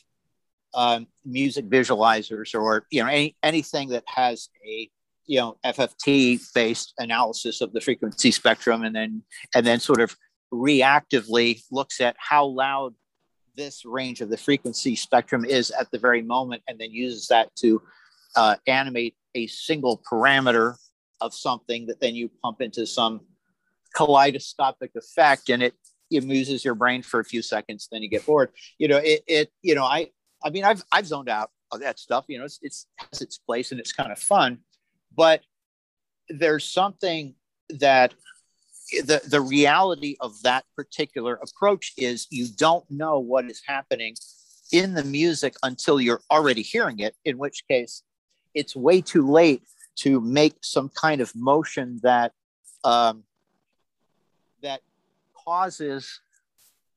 [0.75, 4.91] um, music visualizers or you know any, anything that has a
[5.27, 9.23] you know FFT based analysis of the frequency spectrum, and then
[9.55, 10.17] and then sort of
[10.53, 12.95] reactively looks at how loud
[13.59, 17.55] this range of the frequency spectrum is at the very moment, and then uses that
[17.57, 17.83] to
[18.37, 20.77] uh, animate a single parameter
[21.21, 23.21] of something that then you pump into some
[23.94, 25.75] kaleidoscopic effect, and it
[26.16, 27.88] amuses your brain for a few seconds.
[27.92, 28.51] Then you get bored.
[28.79, 29.23] You know, it.
[29.27, 30.09] it you know, I.
[30.42, 32.25] I mean, I've I've zoned out of that stuff.
[32.29, 34.61] You know, it's, it's has its place and it's kind of fun
[35.18, 35.42] but
[36.29, 37.35] there's something
[37.71, 38.14] that
[38.90, 44.14] the, the reality of that particular approach is you don't know what is happening
[44.72, 48.03] in the music until you're already hearing it, in which case
[48.55, 49.62] it's way too late
[49.96, 52.33] to make some kind of motion that
[52.85, 53.24] um,
[54.62, 54.81] that
[55.44, 56.20] causes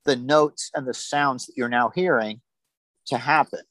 [0.06, 2.42] the notes and the sounds that you're now hearing
[3.06, 3.62] to happen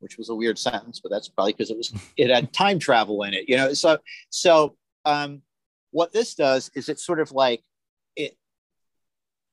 [0.00, 3.22] which was a weird sentence, but that's probably because it was it had time travel
[3.22, 3.72] in it, you know.
[3.72, 3.98] So
[4.30, 5.42] so um,
[5.90, 7.62] what this does is it's sort of like
[8.16, 8.36] it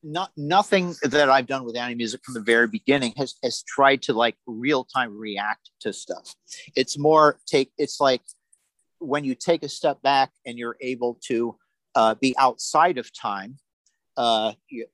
[0.02, 4.02] not nothing that I've done with any music from the very beginning has has tried
[4.02, 6.34] to like real time react to stuff.
[6.76, 8.22] It's more take it's like
[9.00, 11.56] when you take a step back and you're able to
[11.94, 13.58] uh, be outside of time.
[14.16, 14.86] Uh, you,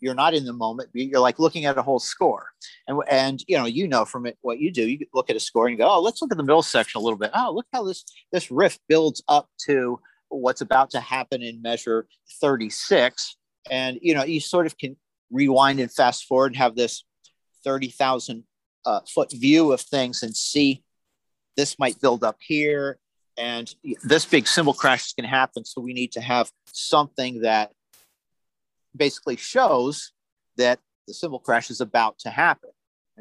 [0.00, 2.48] you're not in the moment you're like looking at a whole score
[2.88, 5.40] and and you know you know from it what you do you look at a
[5.40, 7.52] score and you go oh let's look at the middle section a little bit oh
[7.54, 10.00] look how this this riff builds up to
[10.40, 12.06] what's about to happen in measure
[12.40, 13.36] 36
[13.70, 14.96] and you know you sort of can
[15.30, 17.04] rewind and fast forward and have this
[17.64, 18.44] 30,000
[18.84, 20.82] uh, foot view of things and see
[21.56, 22.98] this might build up here
[23.38, 25.64] and this big cymbal crash is going to happen.
[25.64, 27.72] So we need to have something that
[28.94, 30.12] basically shows
[30.56, 32.70] that the cymbal crash is about to happen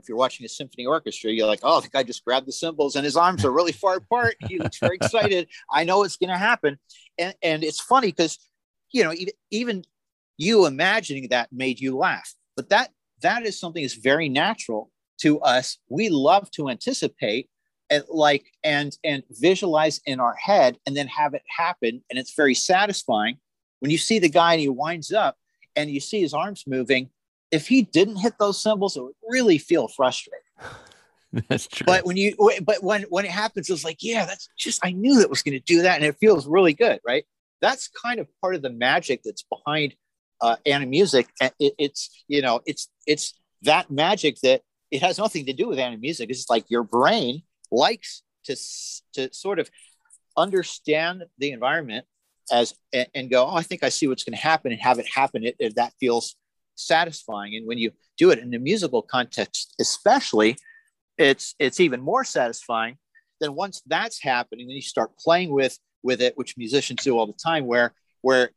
[0.01, 2.95] if you're watching a symphony orchestra you're like oh the guy just grabbed the cymbals
[2.95, 4.35] and his arms are really far apart.
[4.47, 5.47] He looks very excited.
[5.71, 6.77] I know it's going to happen.
[7.17, 8.37] And, and it's funny because
[8.91, 9.83] you know even, even
[10.37, 12.33] you imagining that made you laugh.
[12.55, 15.77] But that that is something that's very natural to us.
[15.89, 17.49] We love to anticipate
[17.89, 22.03] and like and and visualize in our head and then have it happen.
[22.09, 23.37] And it's very satisfying
[23.79, 25.37] when you see the guy and he winds up
[25.75, 27.09] and you see his arms moving
[27.51, 30.39] if he didn't hit those cymbals, it would really feel frustrating
[31.47, 32.35] that's true but when you
[32.65, 35.57] but when when it happens it's like yeah that's just i knew that was going
[35.57, 37.23] to do that and it feels really good right
[37.61, 39.95] that's kind of part of the magic that's behind
[40.41, 41.27] uh, music.
[41.59, 45.77] It, it's you know it's it's that magic that it has nothing to do with
[45.99, 46.29] music.
[46.29, 48.55] It's just like your brain likes to
[49.13, 49.69] to sort of
[50.35, 52.05] understand the environment
[52.51, 54.99] as and, and go, oh, I think I see what's going to happen, and have
[54.99, 55.45] it happen.
[55.45, 56.35] It, it, that feels
[56.82, 57.56] satisfying.
[57.56, 60.58] And when you do it in a musical context, especially,
[61.17, 62.98] it's it's even more satisfying.
[63.39, 67.28] Then once that's happening, then you start playing with with it, which musicians do all
[67.28, 68.52] the time, where where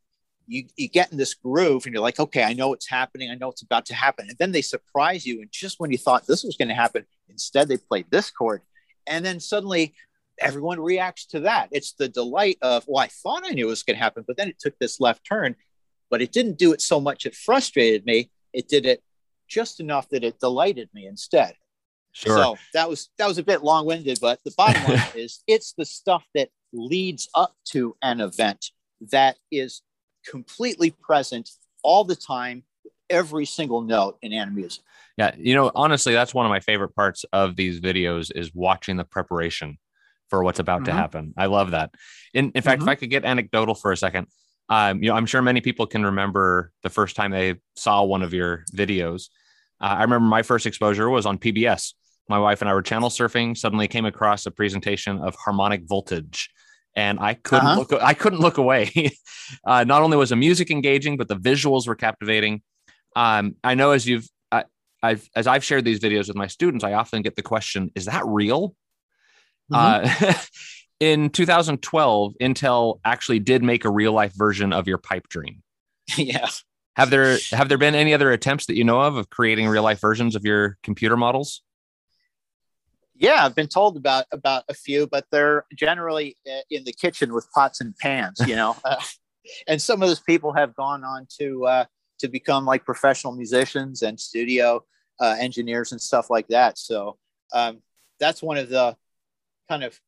[0.46, 3.30] you, you get in this groove and you're like, okay, I know what's happening.
[3.30, 4.26] I know it's about to happen.
[4.28, 5.40] And then they surprise you.
[5.40, 8.62] And just when you thought this was going to happen, instead they played this chord.
[9.06, 9.94] And then suddenly
[10.38, 11.68] everyone reacts to that.
[11.72, 14.36] It's the delight of, well, I thought I knew it was going to happen, but
[14.36, 15.56] then it took this left turn,
[16.14, 18.30] but it didn't do it so much it frustrated me.
[18.52, 19.02] It did it
[19.48, 21.54] just enough that it delighted me instead.
[22.12, 22.36] Sure.
[22.36, 25.84] So that was that was a bit long-winded, but the bottom line is it's the
[25.84, 28.66] stuff that leads up to an event
[29.10, 29.82] that is
[30.24, 31.50] completely present
[31.82, 32.62] all the time,
[33.10, 34.82] every single note in Animusic.
[35.18, 38.98] Yeah, you know, honestly, that's one of my favorite parts of these videos is watching
[38.98, 39.78] the preparation
[40.30, 40.92] for what's about mm-hmm.
[40.92, 41.34] to happen.
[41.36, 41.92] I love that.
[42.32, 42.88] In in fact, mm-hmm.
[42.88, 44.28] if I could get anecdotal for a second,
[44.68, 48.22] um, you know, I'm sure many people can remember the first time they saw one
[48.22, 49.28] of your videos.
[49.80, 51.92] Uh, I remember my first exposure was on PBS.
[52.28, 53.56] My wife and I were channel surfing.
[53.56, 56.48] Suddenly, came across a presentation of harmonic voltage,
[56.96, 57.78] and I couldn't uh-huh.
[57.90, 58.02] look.
[58.02, 59.10] I couldn't look away.
[59.66, 62.62] uh, not only was the music engaging, but the visuals were captivating.
[63.14, 64.64] Um, I know as you've, I,
[65.02, 68.06] I've as I've shared these videos with my students, I often get the question, "Is
[68.06, 68.74] that real?"
[69.70, 70.24] Mm-hmm.
[70.24, 70.34] Uh,
[71.00, 75.62] in 2012, Intel actually did make a real life version of your pipe dream.
[76.16, 76.48] yeah.
[76.96, 79.82] Have there have there been any other attempts that you know of of creating real
[79.82, 81.62] life versions of your computer models?
[83.16, 87.32] Yeah, I've been told about about a few, but they're generally uh, in the kitchen
[87.32, 88.76] with pots and pans, you know.
[88.84, 89.02] uh,
[89.66, 91.84] and some of those people have gone on to uh,
[92.20, 94.84] to become like professional musicians and studio
[95.20, 96.78] uh, engineers and stuff like that.
[96.78, 97.18] So
[97.52, 97.82] um,
[98.20, 98.96] that's one of the
[99.68, 99.98] kind of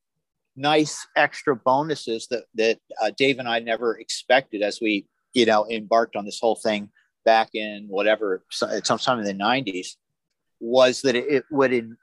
[0.57, 5.67] nice extra bonuses that that uh, Dave and I never expected as we you know
[5.69, 6.91] embarked on this whole thing
[7.25, 9.97] back in whatever sometime in the 90s
[10.61, 11.97] was that it, it would in,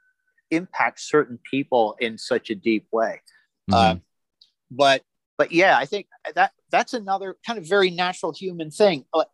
[0.50, 3.20] impact certain people in such a deep way.
[3.70, 3.74] Mm-hmm.
[3.74, 3.96] Uh,
[4.70, 5.02] but
[5.36, 9.04] but yeah, I think that that's another kind of very natural human thing.
[9.12, 9.24] Uh,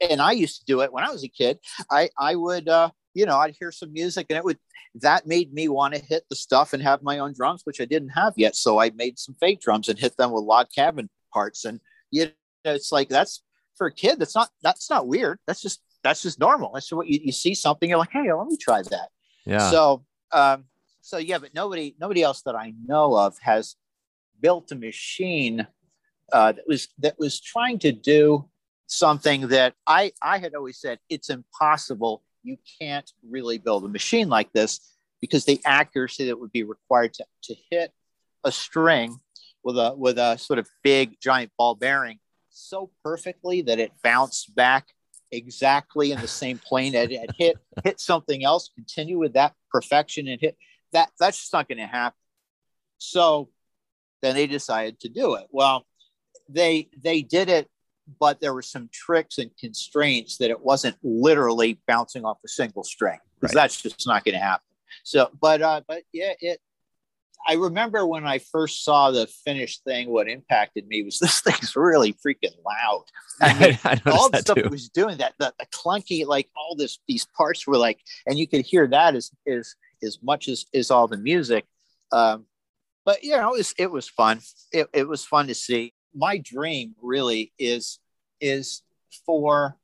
[0.00, 1.58] and I used to do it when I was a kid.
[1.90, 4.58] I I would uh, you know I'd hear some music and it would
[4.96, 7.84] that made me want to hit the stuff and have my own drums, which I
[7.84, 8.56] didn't have yet.
[8.56, 11.64] So I made some fake drums and hit them with log cabin parts.
[11.64, 12.26] And you
[12.64, 13.42] know, it's like that's
[13.76, 14.18] for a kid.
[14.18, 15.38] That's not that's not weird.
[15.46, 16.72] That's just that's just normal.
[16.74, 17.88] That's what you, you see something.
[17.88, 19.08] You're like, hey, let me try that.
[19.44, 19.70] Yeah.
[19.70, 20.64] So um,
[21.00, 23.76] so yeah, but nobody nobody else that I know of has
[24.40, 25.66] built a machine
[26.32, 28.48] uh, that was that was trying to do
[28.86, 32.22] something that I I had always said it's impossible.
[32.42, 34.80] You can't really build a machine like this
[35.20, 37.92] because the accuracy that would be required to, to hit
[38.44, 39.18] a string
[39.62, 44.54] with a with a sort of big giant ball bearing so perfectly that it bounced
[44.54, 44.88] back
[45.30, 50.26] exactly in the same plane and, and hit hit something else continue with that perfection
[50.28, 50.56] and hit
[50.92, 52.18] that that's just not going to happen.
[52.98, 53.48] So
[54.22, 55.46] then they decided to do it.
[55.50, 55.86] Well,
[56.48, 57.68] they they did it,
[58.18, 62.84] but there were some tricks and constraints that it wasn't literally bouncing off a single
[62.84, 63.62] string because right.
[63.62, 64.64] that's just not going to happen.
[65.04, 66.60] So, but uh, but yeah, it.
[67.48, 70.10] I remember when I first saw the finished thing.
[70.10, 73.04] What impacted me was this thing's really freaking loud.
[73.40, 74.64] I mean, I all the stuff too.
[74.64, 78.38] it was doing that, the, the clunky, like all this, these parts were like, and
[78.38, 81.66] you could hear that is is as much as is all the music.
[82.12, 82.46] Um,
[83.04, 84.40] but you know, it was it was fun.
[84.72, 85.94] It, it was fun to see.
[86.14, 87.99] My dream really is
[88.40, 88.82] is
[89.26, 89.76] for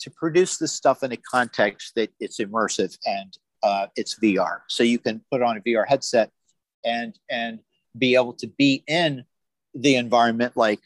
[0.00, 4.60] to produce this stuff in a context that it's immersive and uh, it's VR.
[4.68, 6.30] So you can put on a VR headset
[6.84, 7.60] and and
[7.96, 9.24] be able to be in
[9.74, 10.80] the environment like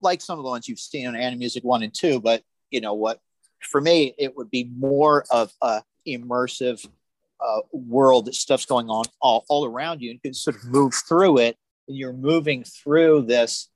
[0.00, 2.20] like some of the ones you've seen on Animusic one and two.
[2.20, 3.20] But you know what?
[3.60, 6.86] For me, it would be more of a immersive
[7.44, 10.64] uh, world that stuff's going on all, all around you and you can sort of
[10.64, 11.56] move through it
[11.88, 13.68] and you're moving through this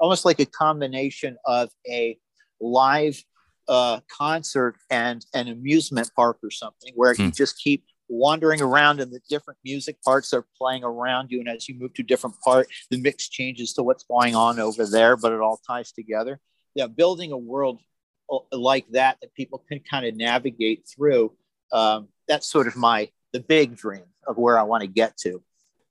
[0.00, 2.18] almost like a combination of a
[2.60, 3.22] live
[3.68, 7.24] uh, concert and an amusement park or something where hmm.
[7.24, 11.38] you just keep wandering around and the different music parts are playing around you.
[11.38, 14.84] And as you move to different part the mix changes to what's going on over
[14.84, 16.40] there but it all ties together.
[16.74, 17.80] Yeah building a world
[18.28, 21.32] uh, like that that people can kind of navigate through
[21.72, 25.40] um, that's sort of my the big dream of where i want to get to.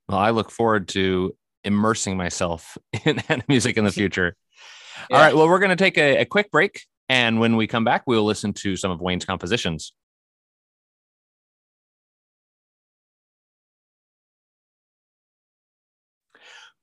[0.10, 4.36] Well i look forward to immersing myself in music in the future
[5.10, 5.16] yeah.
[5.16, 7.84] all right well we're going to take a, a quick break and when we come
[7.84, 9.94] back, we'll listen to some of Wayne's compositions.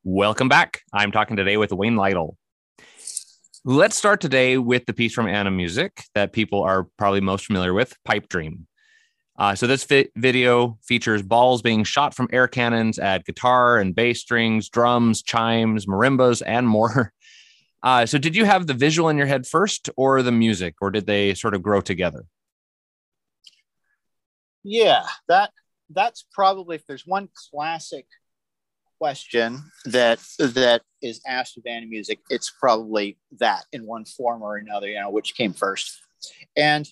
[0.03, 0.83] Welcome back.
[0.93, 2.37] I'm talking today with Wayne Lytle.
[3.65, 7.97] Let's start today with the piece from Animusic that people are probably most familiar with,
[8.05, 8.67] Pipe Dream.
[9.39, 13.95] Uh, so this fi- video features balls being shot from air cannons at guitar and
[13.95, 17.13] bass strings, drums, chimes, marimbas, and more.
[17.83, 20.91] Uh, so, did you have the visual in your head first, or the music, or
[20.91, 22.25] did they sort of grow together?
[24.65, 25.53] Yeah, that
[25.91, 28.07] that's probably if there's one classic
[28.99, 34.89] question that that is asked of Animusic, it's probably that in one form or another.
[34.89, 36.01] You know, which came first.
[36.57, 36.89] And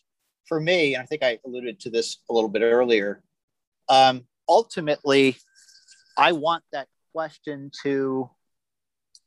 [0.47, 3.23] for me, and I think I alluded to this a little bit earlier.
[3.89, 5.37] Um, ultimately,
[6.17, 8.31] I want that question to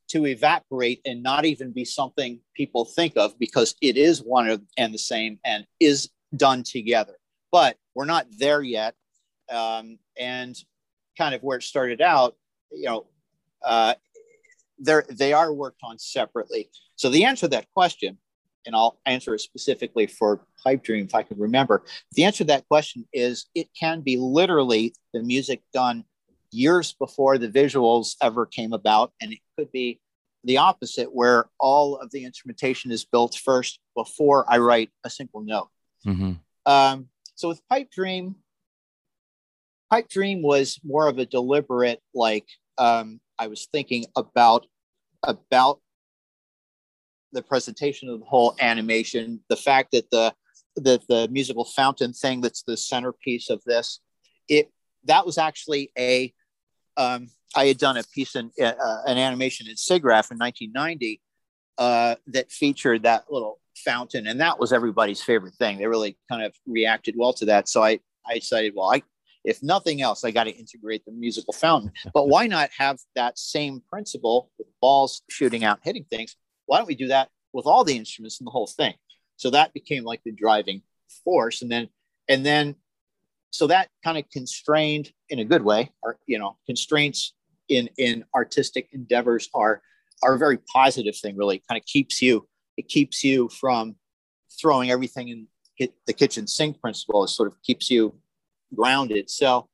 [0.09, 4.93] to evaporate and not even be something people think of because it is one and
[4.93, 7.15] the same and is done together.
[7.51, 8.95] But we're not there yet.
[9.49, 10.55] Um, and
[11.17, 12.35] kind of where it started out,
[12.71, 13.07] you know,
[13.65, 13.95] uh,
[14.79, 16.69] they're, they are worked on separately.
[16.95, 18.17] So the answer to that question,
[18.67, 21.83] and I'll answer it specifically for Pipe Dream if I can remember.
[22.11, 26.03] The answer to that question is it can be literally the music done
[26.51, 29.13] years before the visuals ever came about.
[29.21, 29.99] And it could be
[30.43, 35.41] the opposite, where all of the instrumentation is built first before I write a single
[35.41, 35.69] note.
[36.05, 36.33] Mm-hmm.
[36.65, 38.35] Um, so with Pipe Dream,
[39.89, 42.45] Pipe Dream was more of a deliberate, like
[42.77, 44.67] um, I was thinking about
[45.23, 45.79] about
[47.33, 50.33] the presentation of the whole animation, the fact that the
[50.77, 53.99] that the musical fountain thing that's the centerpiece of this,
[54.47, 54.71] it
[55.05, 56.33] that was actually a
[56.97, 61.21] um, I had done a piece in uh, uh an animation in SIGGRAPH in 1990
[61.77, 65.77] uh, that featured that little fountain, and that was everybody's favorite thing.
[65.77, 67.67] They really kind of reacted well to that.
[67.67, 69.03] So I I decided, well, I
[69.43, 71.91] if nothing else, I got to integrate the musical fountain.
[72.13, 76.35] But why not have that same principle with balls shooting out, hitting things?
[76.67, 78.93] Why don't we do that with all the instruments and the whole thing?
[79.37, 80.83] So that became like the driving
[81.23, 81.89] force, and then
[82.29, 82.75] and then
[83.49, 87.33] so that kind of constrained in a good way or you know constraints
[87.69, 89.81] in in artistic endeavors are
[90.21, 91.63] are a very positive thing really.
[91.69, 93.95] Kind of keeps you it keeps you from
[94.61, 95.47] throwing everything in
[96.07, 97.23] the kitchen sink principle.
[97.23, 98.15] It sort of keeps you
[98.75, 99.29] grounded.
[99.29, 99.69] So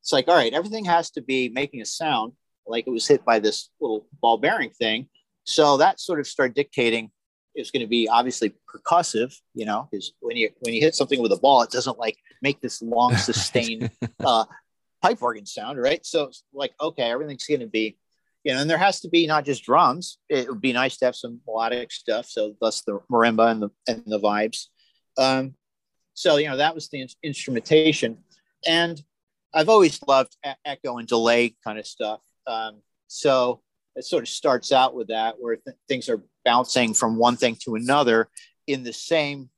[0.00, 2.32] it's like all right everything has to be making a sound
[2.66, 5.08] like it was hit by this little ball bearing thing
[5.48, 7.10] so that sort of started dictating
[7.54, 11.20] it's going to be obviously percussive, you know, because when you when you hit something
[11.20, 13.90] with a ball, it doesn't like make this long sustained
[14.24, 14.44] uh,
[15.02, 16.04] pipe organ sound, right?
[16.04, 17.96] So it's like okay, everything's going to be,
[18.44, 20.18] you know, and there has to be not just drums.
[20.28, 23.70] It would be nice to have some melodic stuff, so thus the marimba and the
[23.88, 24.66] and the vibes.
[25.16, 25.54] Um,
[26.12, 28.18] so you know that was the in- instrumentation,
[28.66, 29.02] and
[29.54, 32.20] I've always loved echo and delay kind of stuff.
[32.46, 33.62] Um, so
[33.96, 37.56] it sort of starts out with that where th- things are bouncing from one thing
[37.64, 38.28] to another
[38.66, 39.50] in the same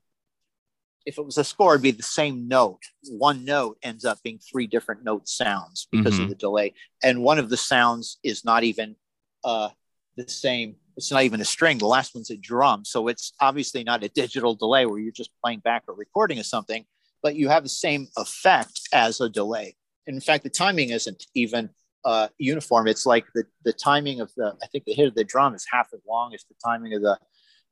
[1.06, 2.82] if it was a score it'd be the same note.
[3.08, 6.24] One note ends up being three different note sounds because mm-hmm.
[6.24, 6.74] of the delay.
[7.02, 8.96] And one of the sounds is not even
[9.42, 9.70] uh,
[10.16, 11.78] the same it's not even a string.
[11.78, 12.84] The last one's a drum.
[12.84, 16.46] So it's obviously not a digital delay where you're just playing back a recording of
[16.46, 16.84] something
[17.22, 19.76] but you have the same effect as a delay.
[20.06, 21.70] And in fact the timing isn't even
[22.04, 22.88] uh, uniform.
[22.88, 25.66] It's like the, the timing of the, I think the hit of the drum is
[25.70, 27.18] half as long as the timing of the,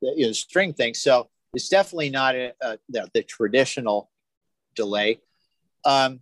[0.01, 0.93] the you know, string thing.
[0.93, 4.09] So it's definitely not a, a, the, the, traditional
[4.75, 5.19] delay.
[5.83, 6.21] Um,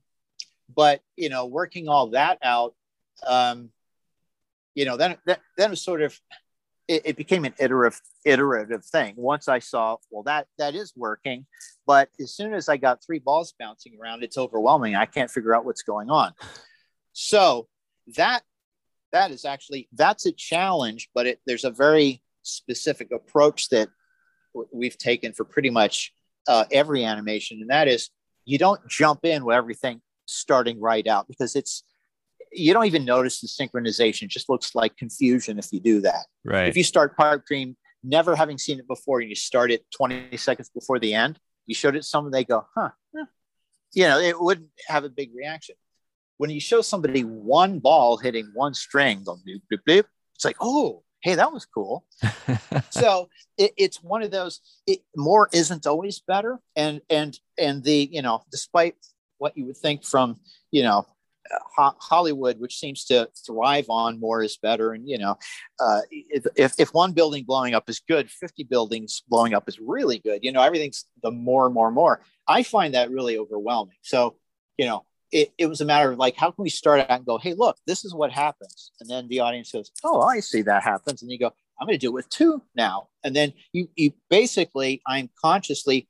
[0.74, 2.76] but, you know, working all that out,
[3.26, 3.70] um,
[4.76, 6.18] you know, then, then, then was sort of,
[6.88, 9.16] it, it became an iterative, iterative thing.
[9.18, 11.46] Once I saw, well, that, that is working.
[11.86, 14.96] But as soon as I got three balls bouncing around, it's overwhelming.
[14.96, 16.34] I can't figure out what's going on.
[17.12, 17.68] So
[18.16, 18.44] that
[19.12, 23.90] that is actually that's a challenge, but it, there's a very specific approach that
[24.72, 26.14] we've taken for pretty much
[26.48, 28.10] uh, every animation, and that is
[28.46, 31.84] you don't jump in with everything starting right out because it's
[32.52, 34.24] you don't even notice the synchronization.
[34.24, 36.26] It just looks like confusion if you do that.
[36.46, 36.70] Right.
[36.70, 40.38] If you start Pipe Dream never having seen it before and you start it 20
[40.38, 42.90] seconds before the end, you showed it someone, they go, huh,
[43.94, 45.76] you know, it wouldn't have a big reaction.
[46.38, 50.04] When you show somebody one ball hitting one string, going bloop, bloop, bloop,
[50.36, 52.06] it's like, oh, hey, that was cool.
[52.90, 54.62] so it, it's one of those.
[54.86, 58.96] It, more isn't always better, and and and the you know, despite
[59.40, 60.40] what you would think from
[60.72, 61.08] you know
[61.78, 64.94] Hollywood, which seems to thrive on more is better.
[64.94, 65.38] And, you know,
[65.80, 70.20] uh, if, if one building blowing up is good, 50 buildings blowing up is really
[70.20, 70.44] good.
[70.44, 72.22] You know, everything's the more more more.
[72.48, 73.96] I find that really overwhelming.
[74.02, 74.36] So,
[74.78, 77.26] you know, it, it was a matter of like, how can we start out and
[77.26, 78.92] go, hey, look, this is what happens.
[79.00, 81.22] And then the audience goes, oh, I see that happens.
[81.22, 83.10] And you go, I'm going to do it with two now.
[83.24, 86.08] And then you, you basically, I'm consciously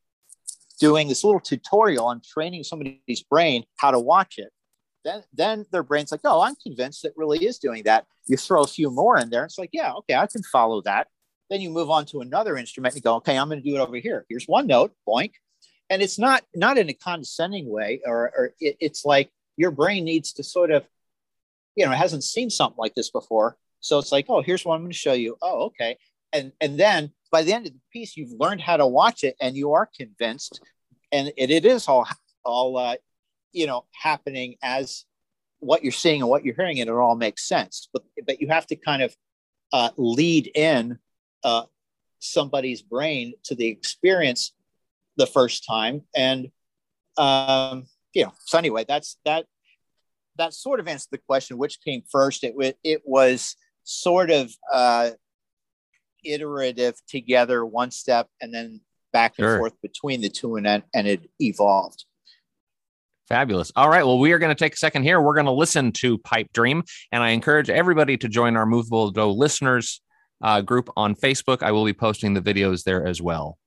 [0.80, 4.52] doing this little tutorial on training somebody's brain how to watch it
[5.08, 8.06] then then their brain's like, oh, I'm convinced it really is doing that.
[8.28, 11.08] You throw a few more in there, it's like, yeah, okay, I can follow that.
[11.50, 13.80] Then you move on to another instrument and go, okay, I'm going to do it
[13.80, 14.26] over here.
[14.28, 15.32] Here's one note, boink,
[15.90, 20.04] and it's not not in a condescending way, or, or it, it's like your brain
[20.06, 20.86] needs to sort of,
[21.76, 24.76] you know, it hasn't seen something like this before, so it's like, oh, here's what
[24.76, 25.38] I'm going to show you.
[25.42, 25.98] Oh, okay,
[26.34, 29.36] and and then by the end of the piece, you've learned how to watch it,
[29.40, 30.62] and you are convinced,
[31.12, 32.08] and it, it is all
[32.44, 32.96] all uh,
[33.54, 35.06] you know happening as
[35.60, 37.90] what you're seeing and what you're hearing and it all makes sense.
[37.92, 39.16] But but you have to kind of
[39.74, 41.00] uh, lead in
[41.44, 41.64] uh,
[42.20, 44.54] somebody's brain to the experience
[45.18, 46.48] the first time and
[47.18, 49.46] um, you know so anyway that's that
[50.38, 55.10] that sort of answered the question which came first it, it was sort of uh,
[56.24, 58.82] iterative together one step and then
[59.14, 59.58] back and sure.
[59.60, 62.06] forth between the two and then and it evolved
[63.28, 63.74] Fabulous.
[63.76, 64.06] All right.
[64.06, 65.20] Well, we are going to take a second here.
[65.20, 66.84] We're going to listen to Pipe Dream.
[67.12, 70.02] And I encourage everybody to join our Movable Do listeners
[70.42, 71.62] uh, group on Facebook.
[71.62, 73.58] I will be posting the videos there as well.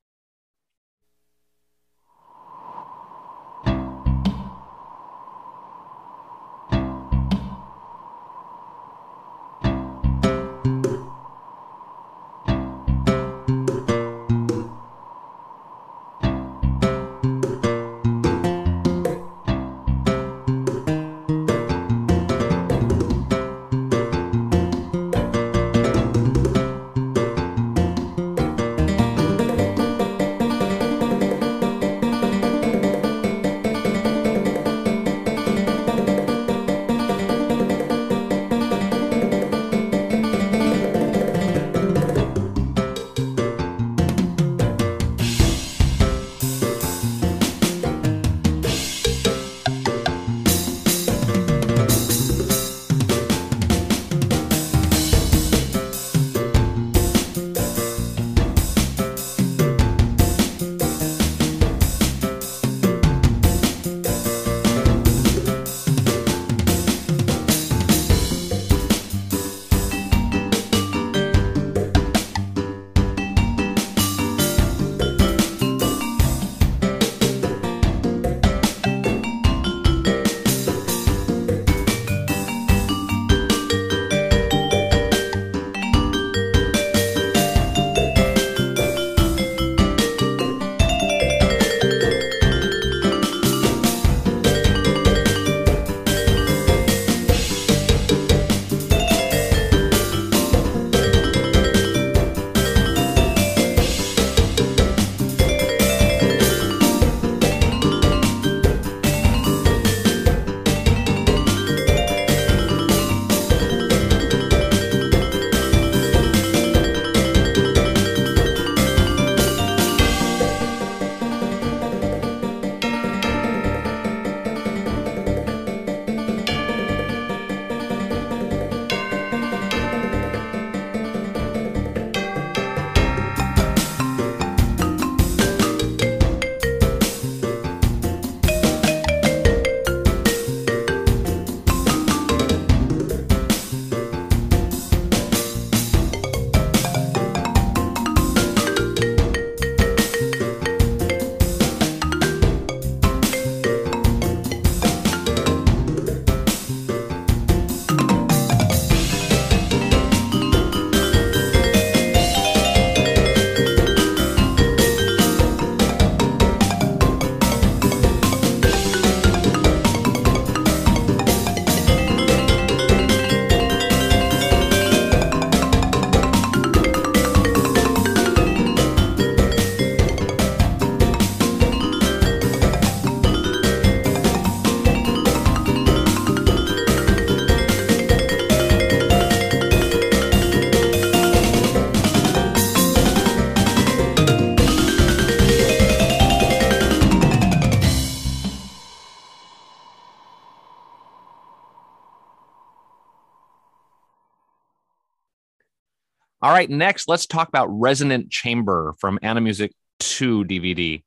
[206.50, 209.70] All right, next, let's talk about Resonant Chamber from Animusic
[210.00, 211.00] 2 DVD.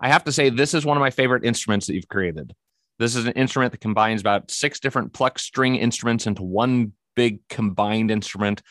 [0.00, 2.54] I have to say, this is one of my favorite instruments that you've created.
[2.98, 7.46] This is an instrument that combines about six different pluck string instruments into one big
[7.50, 8.62] combined instrument,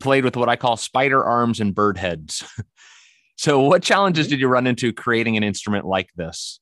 [0.00, 2.42] played with what I call spider arms and bird heads.
[3.36, 6.60] so, what challenges did you run into creating an instrument like this?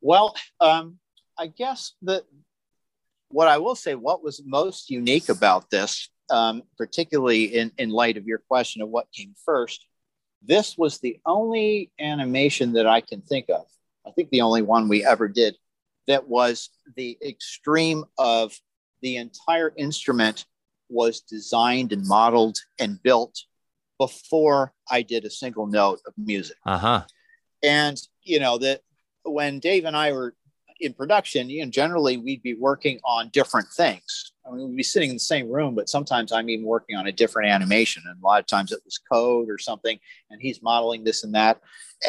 [0.00, 1.00] Well, um,
[1.36, 2.22] I guess that
[3.30, 8.16] what I will say, what was most unique about this, um, particularly in, in light
[8.16, 9.86] of your question of what came first,
[10.42, 13.66] this was the only animation that I can think of.
[14.06, 15.56] I think the only one we ever did
[16.06, 18.58] that was the extreme of
[19.02, 20.46] the entire instrument
[20.88, 23.44] was designed and modeled and built
[23.98, 26.56] before I did a single note of music.
[26.66, 27.04] Uh huh.
[27.62, 28.80] And you know that
[29.24, 30.34] when Dave and I were
[30.80, 34.32] in production, you know, generally we'd be working on different things.
[34.46, 37.06] I mean, we'd be sitting in the same room, but sometimes I'm even working on
[37.06, 38.02] a different animation.
[38.06, 39.98] And a lot of times it was code or something,
[40.30, 41.60] and he's modeling this and that.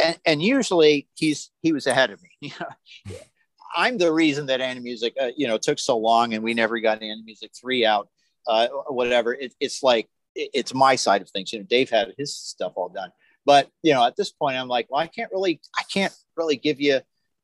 [0.01, 2.53] And, and usually he's he was ahead of me.
[3.75, 7.01] I'm the reason that Animusic, uh, you know, took so long and we never got
[7.01, 8.09] Animusic three out,
[8.47, 9.33] uh, whatever.
[9.33, 11.53] It, it's like it, it's my side of things.
[11.53, 13.11] You know, Dave had his stuff all done,
[13.45, 16.57] but you know, at this point, I'm like, well, I can't really, I can't really
[16.57, 17.01] give you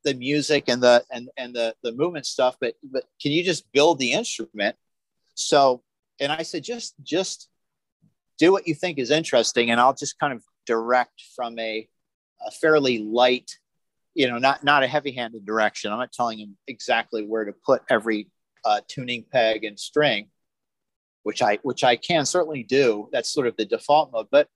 [0.08, 3.72] the music and the and and the the movement stuff but but can you just
[3.72, 4.76] build the instrument?
[5.36, 5.84] So
[6.20, 7.50] and i said just just
[8.38, 11.88] do what you think is interesting and i'll just kind of direct from a,
[12.46, 13.52] a fairly light
[14.14, 15.92] you know not not a heavy handed direction.
[15.92, 18.30] I'm not telling him exactly where to put every
[18.66, 20.30] uh, tuning peg and string
[21.24, 23.10] which i which i can certainly do.
[23.12, 24.48] That's sort of the default mode but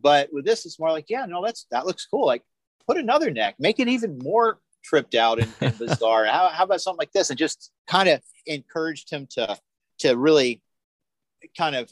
[0.00, 2.26] but with this it's more like yeah no that's that looks cool.
[2.26, 2.42] Like
[2.88, 6.26] put another neck make it even more tripped out and, and bizarre.
[6.26, 7.30] how, how about something like this?
[7.30, 9.58] And just kind of encouraged him to
[10.00, 10.62] to really
[11.56, 11.90] kind of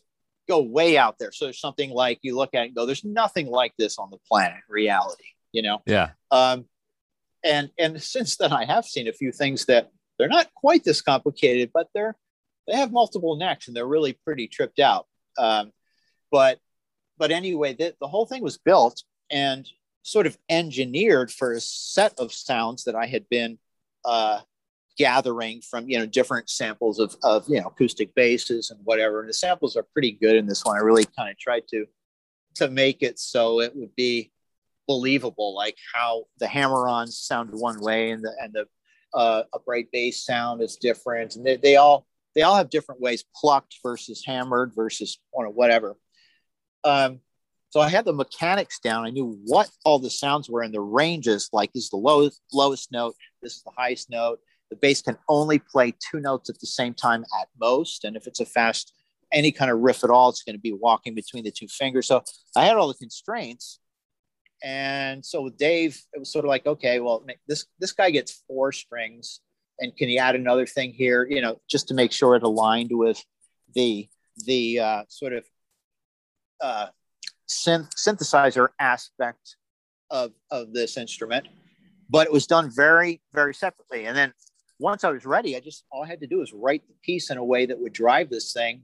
[0.48, 1.30] go way out there.
[1.32, 4.10] So there's something like you look at it and go, there's nothing like this on
[4.10, 5.80] the planet, reality, you know?
[5.86, 6.10] Yeah.
[6.30, 6.66] Um,
[7.44, 11.00] and and since then I have seen a few things that they're not quite this
[11.00, 12.16] complicated, but they're
[12.66, 15.06] they have multiple necks and they're really pretty tripped out.
[15.38, 15.72] Um,
[16.30, 16.58] but
[17.16, 19.66] but anyway, the, the whole thing was built and
[20.02, 23.58] sort of engineered for a set of sounds that I had been
[24.04, 24.40] uh,
[24.98, 29.20] gathering from you know different samples of of you know acoustic basses and whatever.
[29.20, 30.76] And the samples are pretty good in this one.
[30.76, 31.86] I really kind of tried to
[32.56, 34.32] to make it so it would be
[34.86, 38.66] believable, like how the hammer-ons sound one way and the and the
[39.14, 43.24] uh, upright bass sound is different, and they, they all they all have different ways
[43.34, 45.96] plucked versus hammered versus whatever.
[46.84, 47.20] Um,
[47.70, 49.06] so I had the mechanics down.
[49.06, 51.48] I knew what all the sounds were and the ranges.
[51.52, 53.14] Like this is the lowest lowest note.
[53.42, 54.40] This is the highest note.
[54.70, 58.04] The bass can only play two notes at the same time at most.
[58.04, 58.92] And if it's a fast,
[59.32, 62.06] any kind of riff at all, it's going to be walking between the two fingers.
[62.06, 62.22] So
[62.56, 63.78] I had all the constraints.
[64.62, 68.42] And so with Dave, it was sort of like, okay, well, this this guy gets
[68.46, 69.40] four strings,
[69.78, 71.26] and can he add another thing here?
[71.28, 73.24] You know, just to make sure it aligned with
[73.74, 74.08] the
[74.44, 75.44] the uh, sort of
[76.60, 76.88] uh,
[77.50, 79.56] synth- synthesizer aspect
[80.10, 81.48] of, of this instrument,
[82.08, 84.06] but it was done very, very separately.
[84.06, 84.32] And then
[84.78, 87.30] once I was ready, I just all I had to do was write the piece
[87.30, 88.82] in a way that would drive this thing.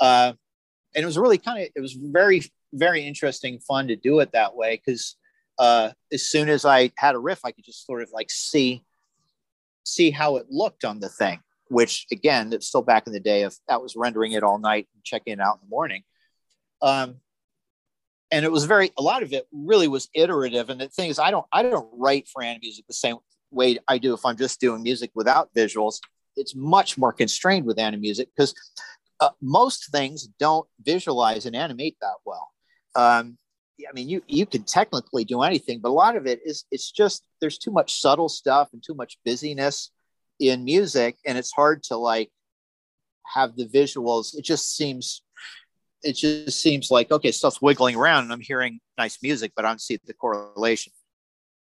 [0.00, 0.32] Uh,
[0.94, 2.42] and it was really kind of it was very,
[2.72, 5.16] very interesting, fun to do it that way because
[5.58, 8.84] uh, as soon as I had a riff, I could just sort of like see
[9.84, 11.40] see how it looked on the thing.
[11.68, 14.88] Which again, it's still back in the day of that was rendering it all night
[14.94, 16.02] and checking it out in the morning.
[16.82, 17.16] Um,
[18.32, 20.70] and it was very a lot of it really was iterative.
[20.70, 23.16] And the thing is i don't i don't write for Animusic the same
[23.50, 26.00] way i do if i'm just doing music without visuals.
[26.36, 28.54] It's much more constrained with Animusic because
[29.20, 32.50] uh, most things don't visualize and animate that well.
[32.96, 33.38] Um,
[33.88, 36.90] i mean you you can technically do anything but a lot of it is it's
[36.92, 39.90] just there's too much subtle stuff and too much busyness
[40.38, 42.30] in music and it's hard to like
[43.34, 44.36] have the visuals.
[44.36, 45.22] It just seems
[46.02, 49.68] it just seems like okay, stuff's wiggling around, and I'm hearing nice music, but I
[49.68, 50.92] don't see the correlation.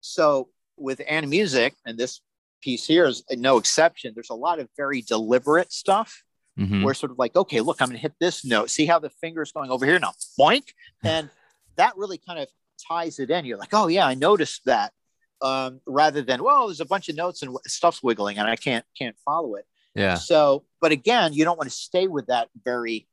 [0.02, 2.22] So with Animusic, and this
[2.62, 4.14] piece here is no exception.
[4.14, 6.24] There's a lot of very deliberate stuff
[6.58, 6.84] mm-hmm.
[6.84, 8.70] where sort of like, okay, look, I'm going to hit this note.
[8.70, 10.74] See how the finger's going over here now, boink,
[11.04, 11.30] and
[11.76, 12.48] that really kind of
[12.88, 13.46] ties it in.
[13.46, 14.94] You're like, oh yeah, I noticed that.
[15.42, 18.86] Um, rather than well, there's a bunch of notes and stuff's wiggling, and I can't
[18.98, 19.66] can't follow it.
[19.96, 20.16] Yeah.
[20.16, 23.08] So, but again, you don't want to stay with that very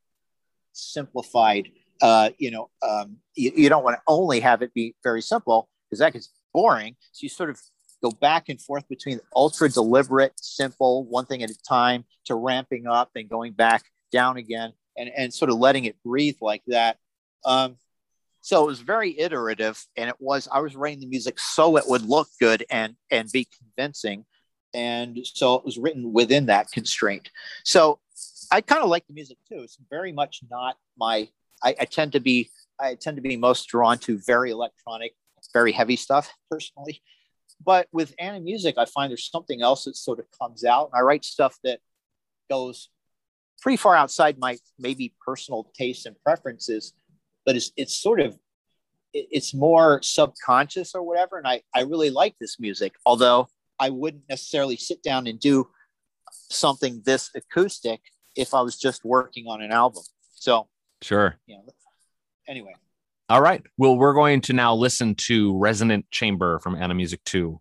[0.76, 1.68] simplified.
[2.00, 5.68] Uh, you know, um, you, you don't want to only have it be very simple
[5.88, 6.96] because that gets boring.
[7.12, 7.60] So you sort of
[8.02, 12.86] go back and forth between ultra deliberate, simple, one thing at a time, to ramping
[12.86, 14.72] up and going back down again.
[14.96, 16.98] and, and sort of letting it breathe like that.
[17.44, 17.76] Um,
[18.40, 21.84] so it was very iterative and it was, I was writing the music so it
[21.86, 24.24] would look good and, and be convincing.
[24.72, 27.30] And so it was written within that constraint.
[27.64, 27.98] So
[28.50, 29.60] I kind of like the music too.
[29.60, 31.28] It's very much not my,
[31.62, 35.14] I, I tend to be, I tend to be most drawn to very electronic,
[35.52, 37.02] very heavy stuff personally.
[37.64, 40.90] But with Animusic, I find there's something else that sort of comes out.
[40.92, 41.80] And I write stuff that
[42.50, 42.90] goes
[43.62, 46.92] pretty far outside my maybe personal tastes and preferences,
[47.44, 48.38] but it's it's sort of
[49.12, 51.38] it's more subconscious or whatever.
[51.38, 55.68] And I, I really like this music, although I wouldn't necessarily sit down and do
[56.50, 58.00] something this acoustic
[58.36, 60.02] if I was just working on an album.
[60.34, 60.68] So
[61.02, 61.36] sure.
[61.46, 61.64] You know,
[62.46, 62.74] anyway.
[63.28, 63.62] All right.
[63.76, 67.60] Well, we're going to now listen to Resonant Chamber from Animusic 2.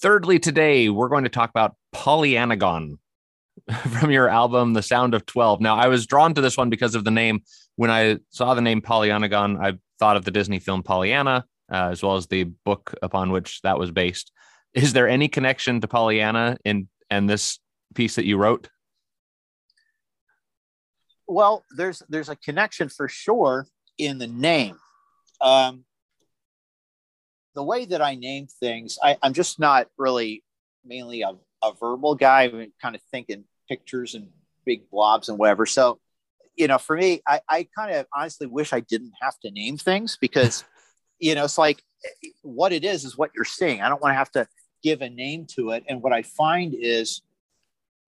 [0.00, 2.98] Thirdly, today we're going to talk about Pollyannagon
[3.90, 5.60] from your album The Sound of 12.
[5.60, 7.42] Now, I was drawn to this one because of the name.
[7.74, 12.00] When I saw the name Pollyannagon, I thought of the Disney film Pollyanna, uh, as
[12.00, 14.30] well as the book upon which that was based.
[14.72, 17.58] Is there any connection to Pollyanna in and this
[17.94, 18.68] piece that you wrote?
[21.26, 23.66] Well, there's there's a connection for sure
[23.98, 24.76] in the name.
[25.40, 25.84] Um,
[27.58, 30.44] the way that I name things, I, I'm just not really
[30.86, 32.44] mainly a, a verbal guy.
[32.44, 34.28] I'm kind of thinking pictures and
[34.64, 35.66] big blobs and whatever.
[35.66, 35.98] So,
[36.54, 39.76] you know, for me, I, I kind of honestly wish I didn't have to name
[39.76, 40.62] things because,
[41.18, 41.82] you know, it's like
[42.42, 43.82] what it is is what you're seeing.
[43.82, 44.46] I don't want to have to
[44.84, 45.82] give a name to it.
[45.88, 47.22] And what I find is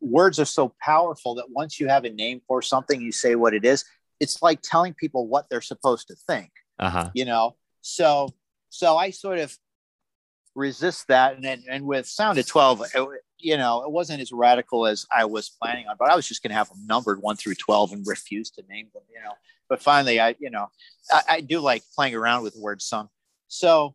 [0.01, 3.53] words are so powerful that once you have a name for something, you say what
[3.53, 3.85] it is.
[4.21, 6.53] It's like telling people what they're supposed to think.
[6.79, 7.11] Uh-huh.
[7.15, 8.29] You know, so
[8.71, 9.57] so I sort of
[10.55, 13.09] resist that, and then and with Sound of Twelve, it,
[13.39, 16.43] you know, it wasn't as radical as I was planning on, but I was just
[16.43, 19.03] going to have them numbered one through twelve and refuse to name them.
[19.13, 19.33] You know,
[19.69, 20.69] but finally, I you know,
[21.13, 23.11] I, I do like playing around with words some.
[23.49, 23.95] So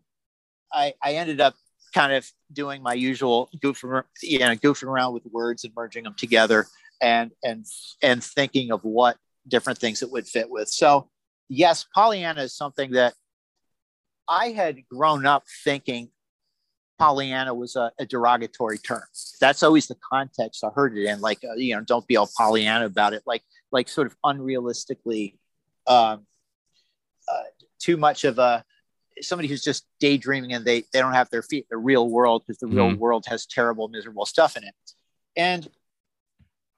[0.71, 1.55] I I ended up
[1.93, 6.15] kind of doing my usual goofing, you know, goofing around with words and merging them
[6.17, 6.67] together
[7.01, 7.65] and and
[8.01, 9.17] and thinking of what
[9.47, 10.67] different things it would fit with.
[10.67, 11.09] So
[11.47, 13.13] yes, Pollyanna is something that
[14.27, 16.09] I had grown up thinking
[16.97, 19.03] Pollyanna was a, a derogatory term.
[19.39, 21.19] That's always the context I heard it in.
[21.21, 23.23] Like, uh, you know, don't be all Pollyanna about it.
[23.25, 25.37] Like, like sort of unrealistically,
[25.87, 26.25] um,
[27.31, 27.43] uh,
[27.79, 28.63] too much of a
[29.21, 32.43] somebody who's just daydreaming and they they don't have their feet in the real world
[32.45, 32.99] because the mm real mm-hmm.
[32.99, 34.73] world has terrible, miserable stuff in it.
[35.37, 35.67] And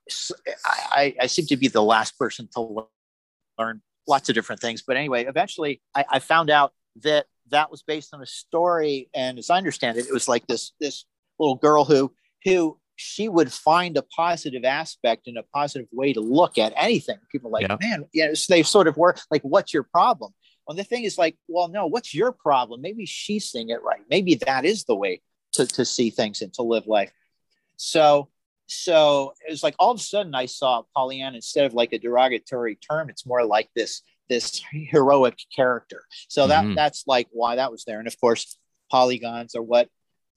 [0.09, 0.35] so
[0.65, 2.87] I, I seem to be the last person to
[3.57, 4.83] learn lots of different things.
[4.85, 6.73] But anyway, eventually I, I found out
[7.03, 10.47] that that was based on a story, and as I understand it, it was like
[10.47, 11.05] this this
[11.39, 16.19] little girl who who she would find a positive aspect and a positive way to
[16.19, 17.17] look at anything.
[17.31, 17.77] People like, yeah.
[17.79, 20.33] man, yeah, so they sort of were like, what's your problem?
[20.67, 22.81] Well, the thing is like, well, no, what's your problem?
[22.81, 24.01] Maybe she's seeing it right.
[24.09, 25.21] Maybe that is the way
[25.53, 27.11] to, to see things and to live life.
[27.77, 28.29] So,
[28.65, 31.99] so it was like all of a sudden I saw Pollyanna instead of like a
[31.99, 36.03] derogatory term, it's more like this this heroic character.
[36.27, 36.75] So that mm-hmm.
[36.75, 37.99] that's like why that was there.
[37.99, 38.57] And of course,
[38.89, 39.89] polygons are what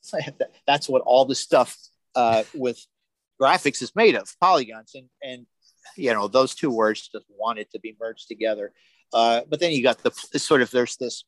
[0.66, 1.76] that's what all the stuff
[2.14, 2.84] uh, with
[3.40, 5.46] graphics is made of polygons and and
[5.96, 8.72] you know those two words just wanted to be merged together
[9.14, 11.24] uh, but then you got the sort of there's this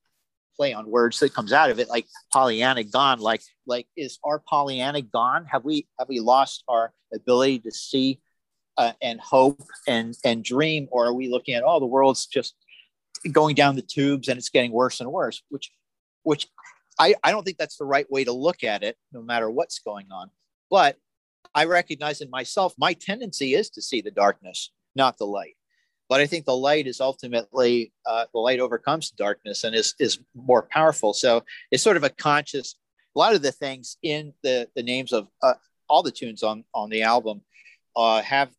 [0.54, 4.38] play on words that comes out of it like pollyanna gone like like is our
[4.38, 8.20] pollyanna gone have we have we lost our ability to see
[8.76, 12.54] uh, and hope and and dream or are we looking at oh the world's just
[13.30, 15.70] going down the tubes and it's getting worse and worse which
[16.22, 16.48] which
[16.98, 19.78] I, I don't think that's the right way to look at it no matter what's
[19.78, 20.30] going on.
[20.70, 20.96] But
[21.54, 25.56] i recognize in myself my tendency is to see the darkness not the light.
[26.08, 30.18] But i think the light is ultimately uh, the light overcomes darkness and is is
[30.34, 31.12] more powerful.
[31.12, 32.76] So it's sort of a conscious
[33.14, 35.54] a lot of the things in the the names of uh,
[35.88, 37.42] all the tunes on on the album
[37.96, 38.50] uh, have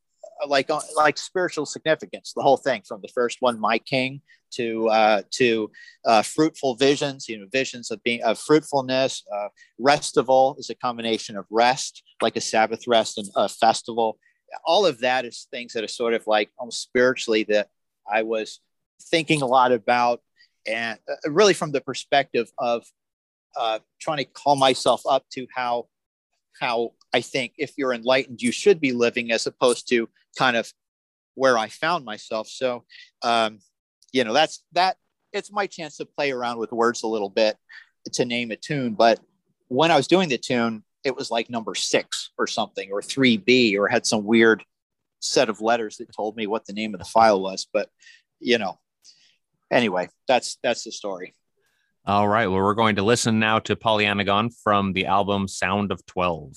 [0.48, 2.34] like uh, like spiritual significance.
[2.36, 4.22] The whole thing from the first one, my king,
[4.52, 5.72] to uh, to
[6.06, 7.28] uh, fruitful visions.
[7.28, 9.24] You know, visions of being of fruitfulness.
[9.34, 14.18] Uh, restival is a combination of rest, like a Sabbath rest, and a festival.
[14.66, 17.70] All of that is things that are sort of like almost spiritually that
[18.12, 18.60] I was
[19.02, 20.22] thinking a lot about,
[20.68, 22.86] and uh, really from the perspective of
[23.56, 25.88] uh, trying to call myself up to how
[26.60, 30.72] how I think if you're enlightened, you should be living as opposed to kind of
[31.36, 32.48] where I found myself.
[32.48, 32.84] So,
[33.22, 33.60] um,
[34.12, 34.98] you know, that's that.
[35.32, 37.58] It's my chance to play around with words a little bit
[38.14, 38.94] to name a tune.
[38.94, 39.20] But
[39.68, 43.76] when I was doing the tune, it was like number six or something, or 3B,
[43.78, 44.64] or had some weird
[45.20, 47.68] set of letters that told me what the name of the file was.
[47.74, 47.90] But,
[48.40, 48.78] you know,
[49.72, 51.34] anyway, that's that's the story.
[52.06, 52.48] All right.
[52.48, 56.54] Well, we're going to listen now to Pollyannagon from the album Sound of 12.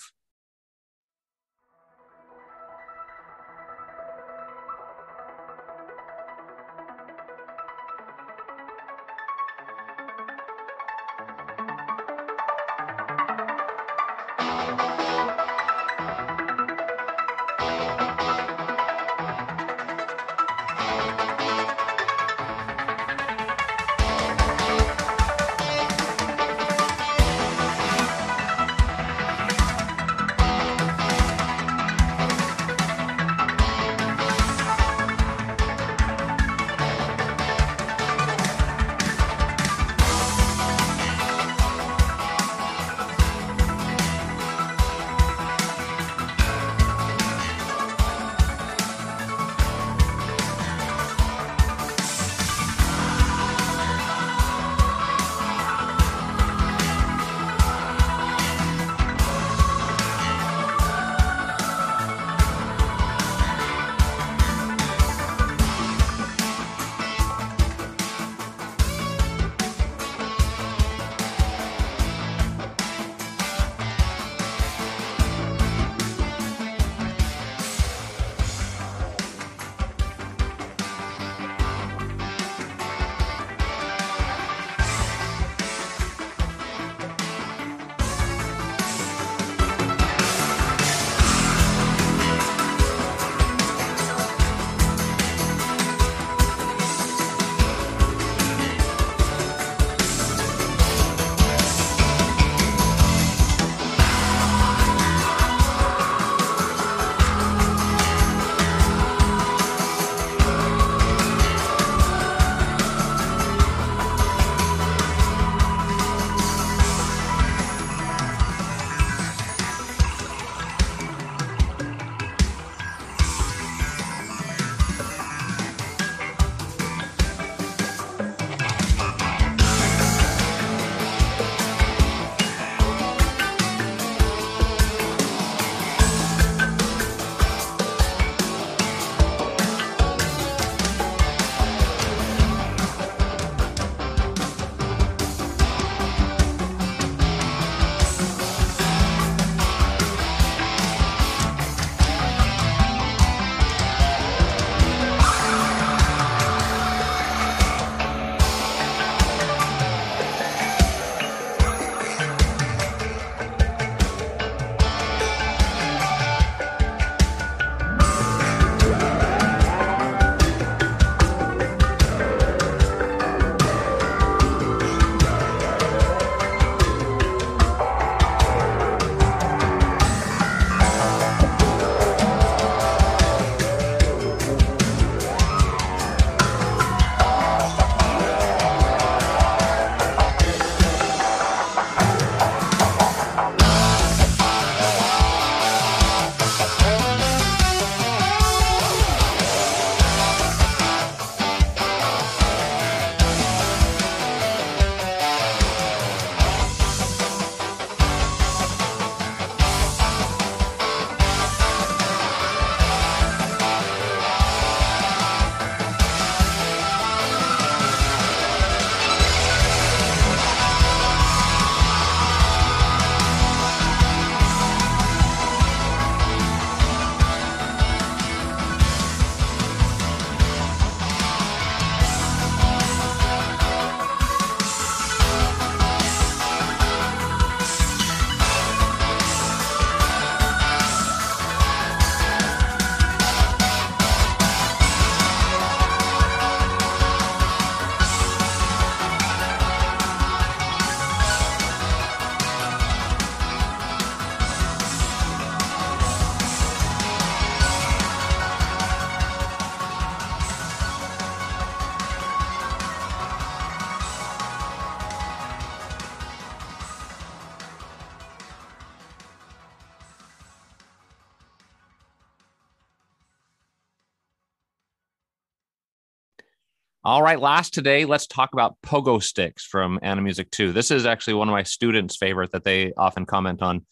[277.27, 280.72] Right, last today, let's talk about pogo sticks from Animusic 2.
[280.72, 283.85] This is actually one of my students' favorite that they often comment on.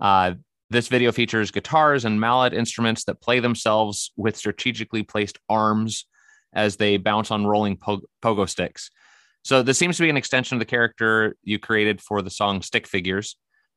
[0.00, 0.32] Uh,
[0.70, 6.06] this video features guitars and mallet instruments that play themselves with strategically placed arms
[6.54, 8.90] as they bounce on rolling po- pogo sticks.
[9.44, 12.62] So this seems to be an extension of the character you created for the song
[12.62, 13.36] Stick Figures.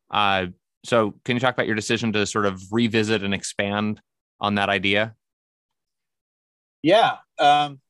[0.10, 0.48] Uh,
[0.86, 4.00] so can you talk about your decision to sort of revisit and expand
[4.40, 5.16] on that idea?
[6.82, 7.18] Yeah.
[7.38, 7.82] Um,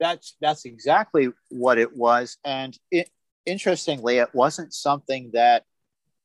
[0.00, 2.38] that's that's exactly what it was.
[2.44, 3.10] And it,
[3.46, 5.64] interestingly it wasn't something that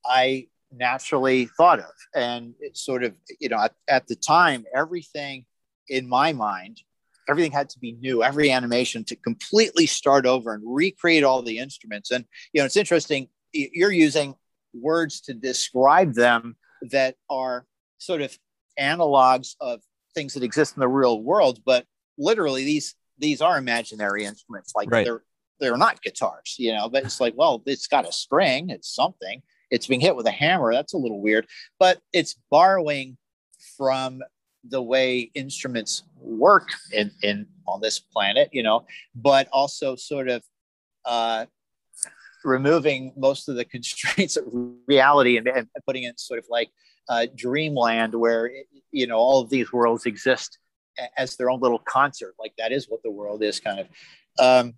[0.06, 1.94] i naturally thought of.
[2.16, 5.46] And it sort of you know at, at the time everything
[5.88, 6.82] in my mind
[7.30, 11.60] everything had to be new every animation to completely start over and recreate all the
[11.60, 12.12] instruments.
[12.12, 14.36] And you know it's interesting you're using
[14.74, 16.58] words to describe them
[16.90, 17.66] that are
[18.00, 18.38] sort of
[18.80, 19.82] analogs of
[20.16, 21.86] things that exist in the real world but
[22.18, 24.74] literally these these are imaginary instruments.
[24.76, 25.06] Like right.
[25.06, 25.24] they're
[25.60, 26.90] they're not guitars, you know.
[26.90, 28.70] But it's like, well, it's got a string.
[28.70, 29.42] It's something.
[29.72, 30.74] It's being hit with a hammer.
[30.74, 31.48] That's a little weird,
[31.80, 33.18] but it's borrowing
[33.78, 34.22] from
[34.70, 38.86] the way instruments work in, in on this planet, you know,
[39.16, 40.44] but also sort of
[41.06, 41.46] uh,
[42.44, 44.46] removing most of the constraints of
[44.88, 46.70] reality and, and putting it sort of like
[47.10, 48.50] uh, dreamland where
[48.92, 50.58] you know all of these worlds exist
[51.18, 52.36] as their own little concert.
[52.40, 53.88] Like that is what the world is, kind of.
[54.40, 54.74] Um,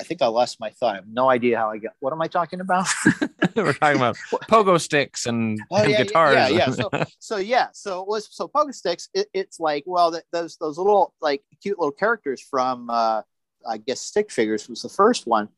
[0.00, 0.94] I think I lost my thought.
[0.94, 1.92] I have no idea how I got.
[2.00, 2.86] What am I talking about?
[3.56, 4.16] We're talking about
[4.50, 6.34] pogo sticks and, oh, and yeah, guitars.
[6.34, 6.70] Yeah, yeah.
[6.70, 7.68] So, so yeah.
[7.72, 9.08] So it was so pogo sticks.
[9.14, 13.22] It, it's like well, those those little like cute little characters from uh,
[13.66, 15.48] I guess stick figures was the first one.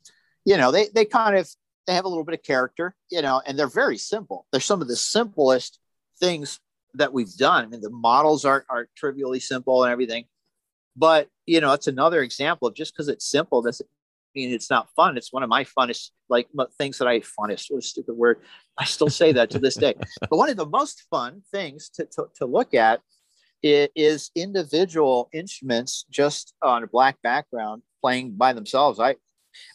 [0.44, 1.49] You know, they they kind of
[1.86, 2.94] they have a little bit of character.
[3.11, 4.46] You know, and they're very simple.
[4.53, 5.78] They're some of the simplest
[6.20, 6.61] things
[6.99, 7.64] that we've done.
[7.64, 10.24] I mean, the models aren't are trivially simple and everything,
[10.96, 13.88] but you know, it's another example of just because it's simple doesn't
[14.34, 15.16] mean it's not fun.
[15.16, 17.66] It's one of my funnest like things that I funnest.
[17.70, 18.40] What a stupid word.
[18.76, 19.94] I still say that to this day.
[20.20, 23.01] But one of the most fun things to to, to look at
[23.62, 29.01] is individual instruments just on a black background playing by themselves.
[29.01, 29.16] I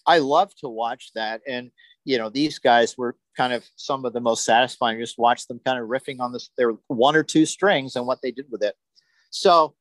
[0.06, 1.72] I love to watch that and
[2.06, 5.00] you know, these guys were kind of some of the most satisfying.
[5.00, 8.22] Just watch them kind of riffing on this, their one or two strings and what
[8.22, 8.76] they did with it.
[9.30, 9.76] So,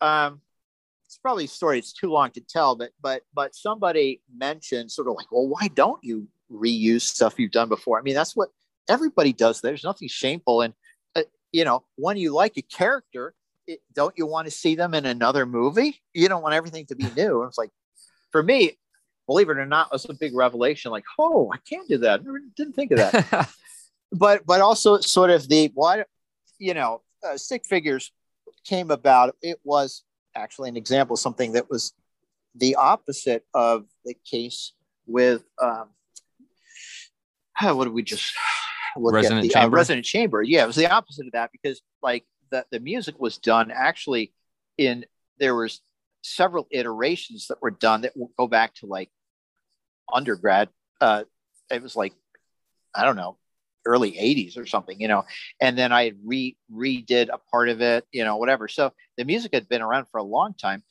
[0.00, 0.40] um,
[1.10, 1.78] it's probably a story.
[1.78, 5.68] It's too long to tell, but but but somebody mentioned sort of like, well, why
[5.74, 7.98] don't you reuse stuff you've done before?
[7.98, 8.50] I mean, that's what
[8.88, 9.60] everybody does.
[9.60, 10.72] There's nothing shameful, and
[11.16, 13.34] uh, you know, when you like a character,
[13.66, 16.00] it, don't you want to see them in another movie?
[16.14, 17.40] You don't want everything to be new.
[17.40, 17.70] And it's like,
[18.30, 18.78] for me,
[19.30, 20.90] believe it or not, it was a big revelation.
[20.90, 22.24] Like, oh, I can't do that.
[22.24, 23.48] Never, didn't think of that.
[24.12, 26.04] but but also sort of the why,
[26.58, 28.10] you know, uh, stick figures
[28.64, 29.36] came about.
[29.40, 30.02] It was
[30.34, 31.92] actually an example of something that was
[32.56, 34.72] the opposite of the case
[35.06, 35.90] with um,
[37.62, 38.32] what did we just
[38.96, 39.76] look Resonant at the uh, Chamber?
[39.76, 40.42] Uh, Resonant Chamber?
[40.42, 44.32] Yeah, it was the opposite of that because like the the music was done actually
[44.76, 45.04] in
[45.38, 45.80] there was
[46.22, 49.08] several iterations that were done that will go back to like
[50.12, 50.68] undergrad.
[51.00, 51.24] Uh,
[51.70, 52.12] it was like,
[52.94, 53.36] I don't know,
[53.86, 55.24] early 80s or something, you know.
[55.60, 58.68] And then I re redid a part of it, you know, whatever.
[58.68, 60.82] So the music had been around for a long time.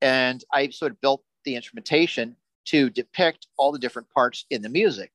[0.00, 4.68] And I sort of built the instrumentation to depict all the different parts in the
[4.68, 5.10] music.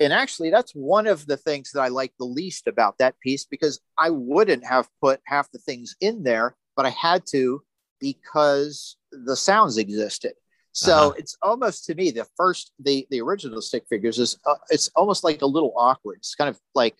[0.00, 3.44] And actually, that's one of the things that I like the least about that piece
[3.44, 7.62] because I wouldn't have put half the things in there, but I had to
[8.00, 10.32] because the sounds existed.
[10.72, 11.12] So uh-huh.
[11.18, 15.24] it's almost to me the first the the original stick figures is uh, it's almost
[15.24, 16.18] like a little awkward.
[16.18, 16.96] It's kind of like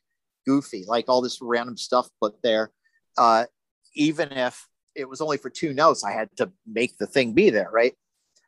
[0.47, 2.71] goofy, like all this random stuff put there.
[3.17, 3.47] Uh,
[3.95, 7.51] even if it was only for two notes, I had to make the thing be
[7.51, 7.95] there, right?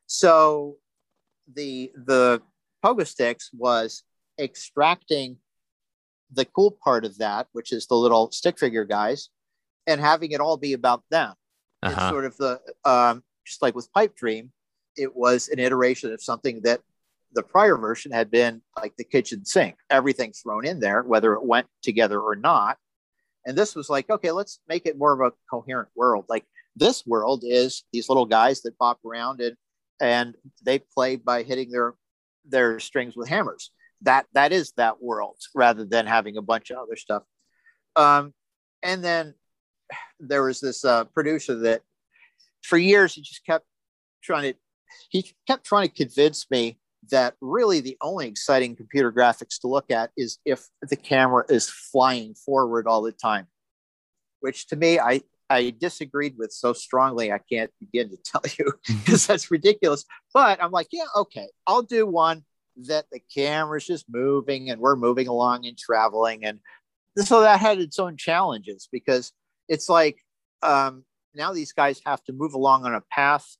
[0.06, 0.76] So
[1.54, 2.42] the the
[2.84, 4.02] pogo sticks was
[4.38, 5.36] extracting
[6.32, 9.28] the cool part of that, which is the little stick figure guys,
[9.86, 11.34] and having it all be about them.
[11.82, 11.94] Uh-huh.
[11.94, 14.50] It's sort of the um, just like with Pipe Dream,
[14.96, 16.80] it was an iteration of something that
[17.34, 21.44] the prior version had been like the kitchen sink, everything thrown in there, whether it
[21.44, 22.76] went together or not.
[23.46, 26.26] And this was like, okay, let's make it more of a coherent world.
[26.28, 26.44] Like
[26.76, 29.56] this world is these little guys that bop around and
[30.00, 30.34] and
[30.64, 31.94] they play by hitting their
[32.44, 33.70] their strings with hammers.
[34.02, 37.22] That that is that world rather than having a bunch of other stuff.
[37.96, 38.34] Um,
[38.82, 39.34] and then
[40.18, 41.82] there was this uh, producer that
[42.62, 43.66] for years he just kept
[44.22, 44.58] trying to
[45.10, 46.78] he kept trying to convince me
[47.10, 51.68] that really the only exciting computer graphics to look at is if the camera is
[51.68, 53.46] flying forward all the time
[54.40, 55.20] which to me i
[55.52, 58.72] I disagreed with so strongly I can't begin to tell you
[59.04, 60.04] because that's ridiculous.
[60.32, 62.44] But I'm like, yeah, okay, I'll do one
[62.88, 66.44] that the camera's just moving and we're moving along and traveling.
[66.44, 66.60] And
[67.18, 69.32] so that had its own challenges because
[69.68, 70.18] it's like
[70.62, 73.56] um, now these guys have to move along on a path,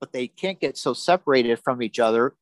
[0.00, 2.34] but they can't get so separated from each other.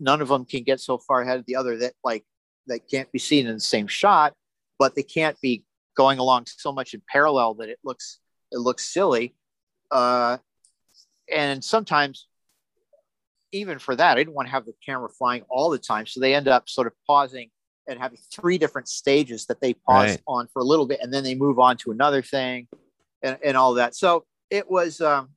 [0.00, 2.24] None of them can get so far ahead of the other that like
[2.66, 4.34] that can't be seen in the same shot,
[4.78, 5.64] but they can't be
[5.96, 8.18] going along so much in parallel that it looks
[8.52, 9.34] it looks silly.
[9.90, 10.38] Uh,
[11.32, 12.26] and sometimes
[13.52, 16.06] even for that, I didn't want to have the camera flying all the time.
[16.06, 17.50] So they end up sort of pausing
[17.88, 20.22] and having three different stages that they pause right.
[20.26, 22.66] on for a little bit and then they move on to another thing
[23.22, 23.94] and, and all that.
[23.94, 25.30] So it was, um,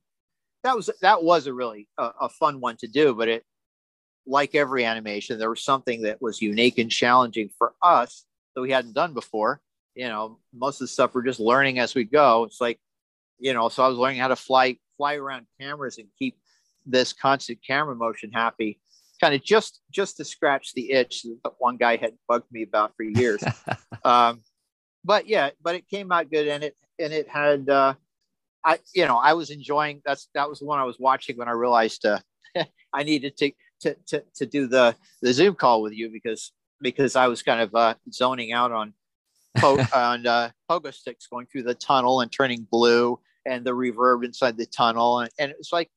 [0.64, 3.44] that was, that was a really uh, a fun one to do, but it,
[4.26, 8.70] like every animation, there was something that was unique and challenging for us that we
[8.70, 9.60] hadn't done before.
[9.94, 12.44] You know, most of the stuff we're just learning as we go.
[12.44, 12.78] It's like,
[13.38, 16.38] you know, so I was learning how to fly, fly around cameras and keep
[16.86, 18.80] this constant camera motion happy
[19.20, 22.96] kind of just just to scratch the itch that one guy had bugged me about
[22.96, 23.42] for years
[24.04, 24.42] um,
[25.04, 27.94] but yeah but it came out good and it and it had uh,
[28.64, 31.48] i you know i was enjoying that's that was the one i was watching when
[31.48, 32.18] i realized uh,
[32.92, 37.16] i needed to, to to to do the the zoom call with you because because
[37.16, 38.94] i was kind of uh, zoning out on
[39.56, 44.24] po- on uh, pogo sticks going through the tunnel and turning blue and the reverb
[44.24, 45.90] inside the tunnel and, and it's like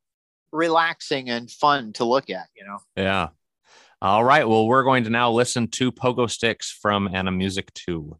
[0.53, 2.78] relaxing and fun to look at, you know?
[2.95, 3.30] Yeah.
[4.01, 4.47] All right.
[4.47, 8.18] Well, we're going to now listen to Pogo Sticks from Animusic 2.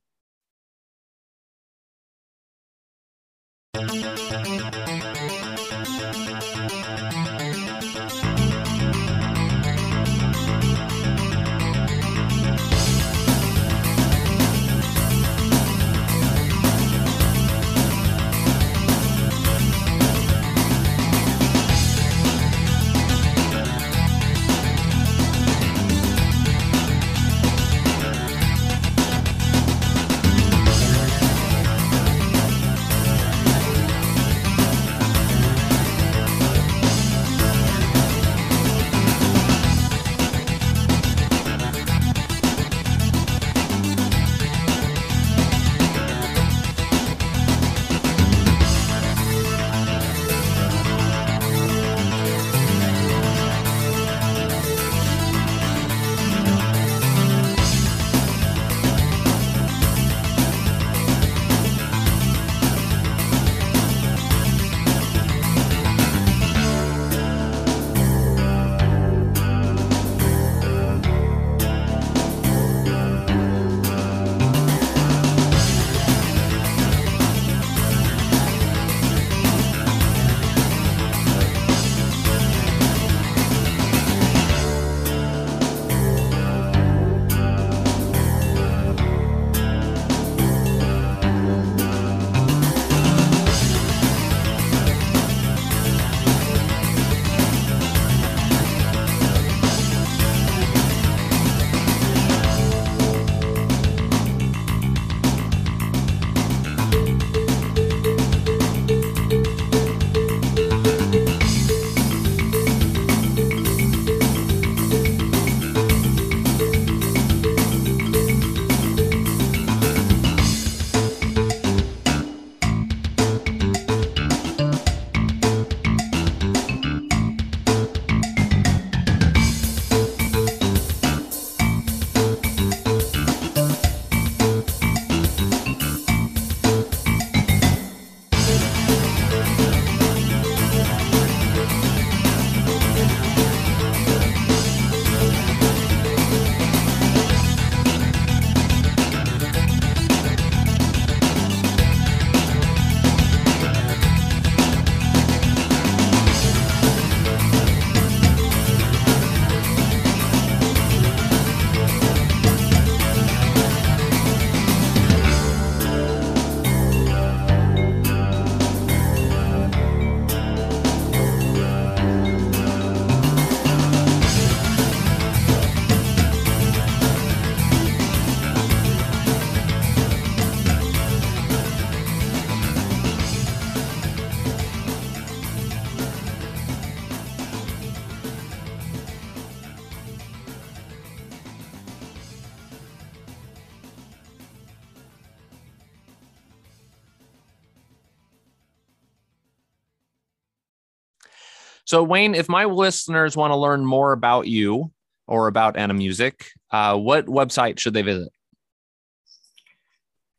[201.94, 204.92] So, Wayne, if my listeners want to learn more about you
[205.28, 208.30] or about Animusic, uh, what website should they visit?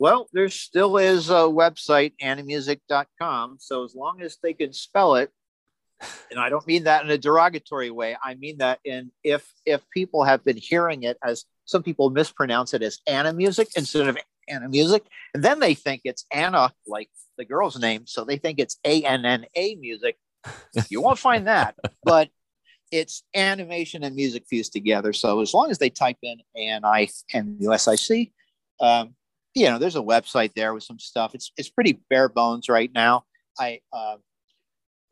[0.01, 3.59] Well, there still is a website, animusic.com.
[3.61, 5.31] So as long as they can spell it,
[6.29, 8.17] and I don't mean that in a derogatory way.
[8.21, 12.75] I mean that in if if people have been hearing it as some people mispronounce
[12.75, 14.19] it as Anna music instead of
[14.49, 18.59] Anna music, and then they think it's Anna, like the girl's name, so they think
[18.59, 20.17] it's A N N A music.
[20.91, 22.29] You won't find that, but
[22.91, 25.13] it's animation and music fused together.
[25.13, 28.33] So as long as they type in A N I M U S I C,
[28.81, 29.15] um,
[29.55, 31.35] you know, there's a website there with some stuff.
[31.35, 33.25] It's it's pretty bare bones right now.
[33.59, 34.17] I uh,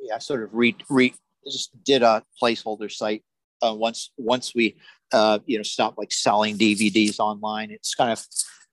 [0.01, 1.15] yeah, I sort of re, re
[1.45, 3.25] just did a placeholder site
[3.63, 4.77] uh, once once we
[5.13, 7.71] uh, you know stopped like selling DVDs online.
[7.71, 8.25] It's kind of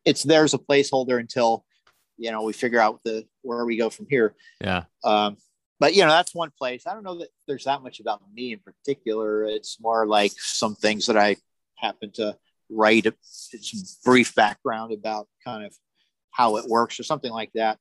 [0.06, 1.66] it's there's a placeholder until
[2.18, 4.36] you know we figure out the where we go from here.
[4.62, 4.84] Yeah.
[5.04, 5.38] Um,
[5.80, 6.86] but you know that's one place.
[6.86, 9.44] I don't know that there's that much about me in particular.
[9.46, 11.38] It's more like some things that I
[11.76, 12.38] happen to
[12.70, 15.74] write a, some brief background about kind of
[16.32, 17.78] how it works or something like that.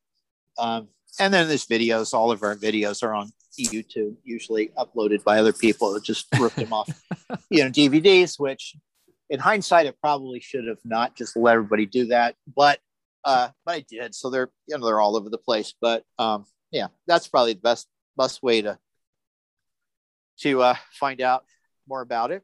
[0.58, 0.88] Um,
[1.20, 2.14] and then there's videos.
[2.14, 6.56] All of our videos are on YouTube, usually uploaded by other people that just ripped
[6.56, 6.88] them off,
[7.50, 8.38] you know, DVDs.
[8.38, 8.76] Which,
[9.30, 12.78] in hindsight, it probably should have not just let everybody do that, but
[13.24, 14.14] uh, but I did.
[14.14, 15.74] So they're you know they're all over the place.
[15.80, 17.86] But um, yeah, that's probably the best
[18.16, 18.78] best way to
[20.40, 21.44] to uh, find out
[21.88, 22.42] more about it.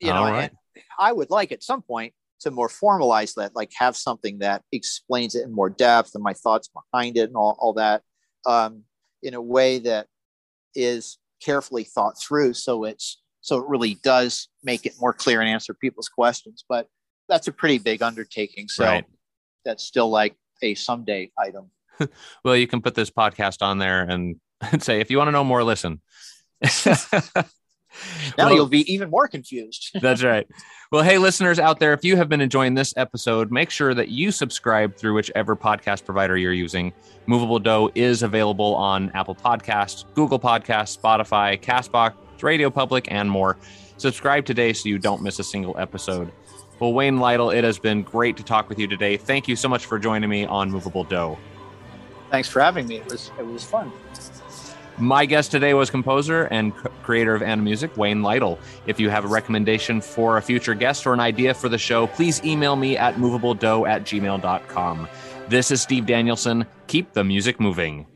[0.00, 0.52] You know, right.
[0.98, 5.34] I would like at some point to more formalize that, like have something that explains
[5.34, 8.02] it in more depth and my thoughts behind it and all, all that
[8.46, 8.84] um,
[9.22, 10.06] in a way that
[10.74, 12.54] is carefully thought through.
[12.54, 16.64] So it's, so it really does make it more clear and answer people's questions.
[16.68, 16.86] But
[17.28, 18.68] that's a pretty big undertaking.
[18.68, 19.04] So right.
[19.64, 21.72] that's still like a someday item.
[22.44, 24.36] well, you can put this podcast on there and,
[24.72, 26.00] and say, if you want to know more, listen.
[26.96, 27.26] now
[28.36, 29.90] well, you'll be even more confused.
[30.00, 30.46] that's right.
[30.90, 34.08] Well, hey, listeners out there, if you have been enjoying this episode, make sure that
[34.08, 36.92] you subscribe through whichever podcast provider you're using.
[37.26, 43.58] Movable Do is available on Apple Podcasts, Google Podcasts, Spotify, Castbox, Radio Public, and more.
[43.98, 46.32] Subscribe today so you don't miss a single episode.
[46.80, 49.16] Well, Wayne Lytle, it has been great to talk with you today.
[49.16, 51.36] Thank you so much for joining me on Movable Do.
[52.30, 52.96] Thanks for having me.
[52.96, 53.92] It was it was fun.
[55.00, 56.74] My guest today was composer and
[57.04, 58.58] creator of Anna Animusic, Wayne Lytle.
[58.86, 62.08] If you have a recommendation for a future guest or an idea for the show,
[62.08, 65.08] please email me at movabledo at gmail.com.
[65.48, 66.66] This is Steve Danielson.
[66.88, 68.06] Keep the music moving.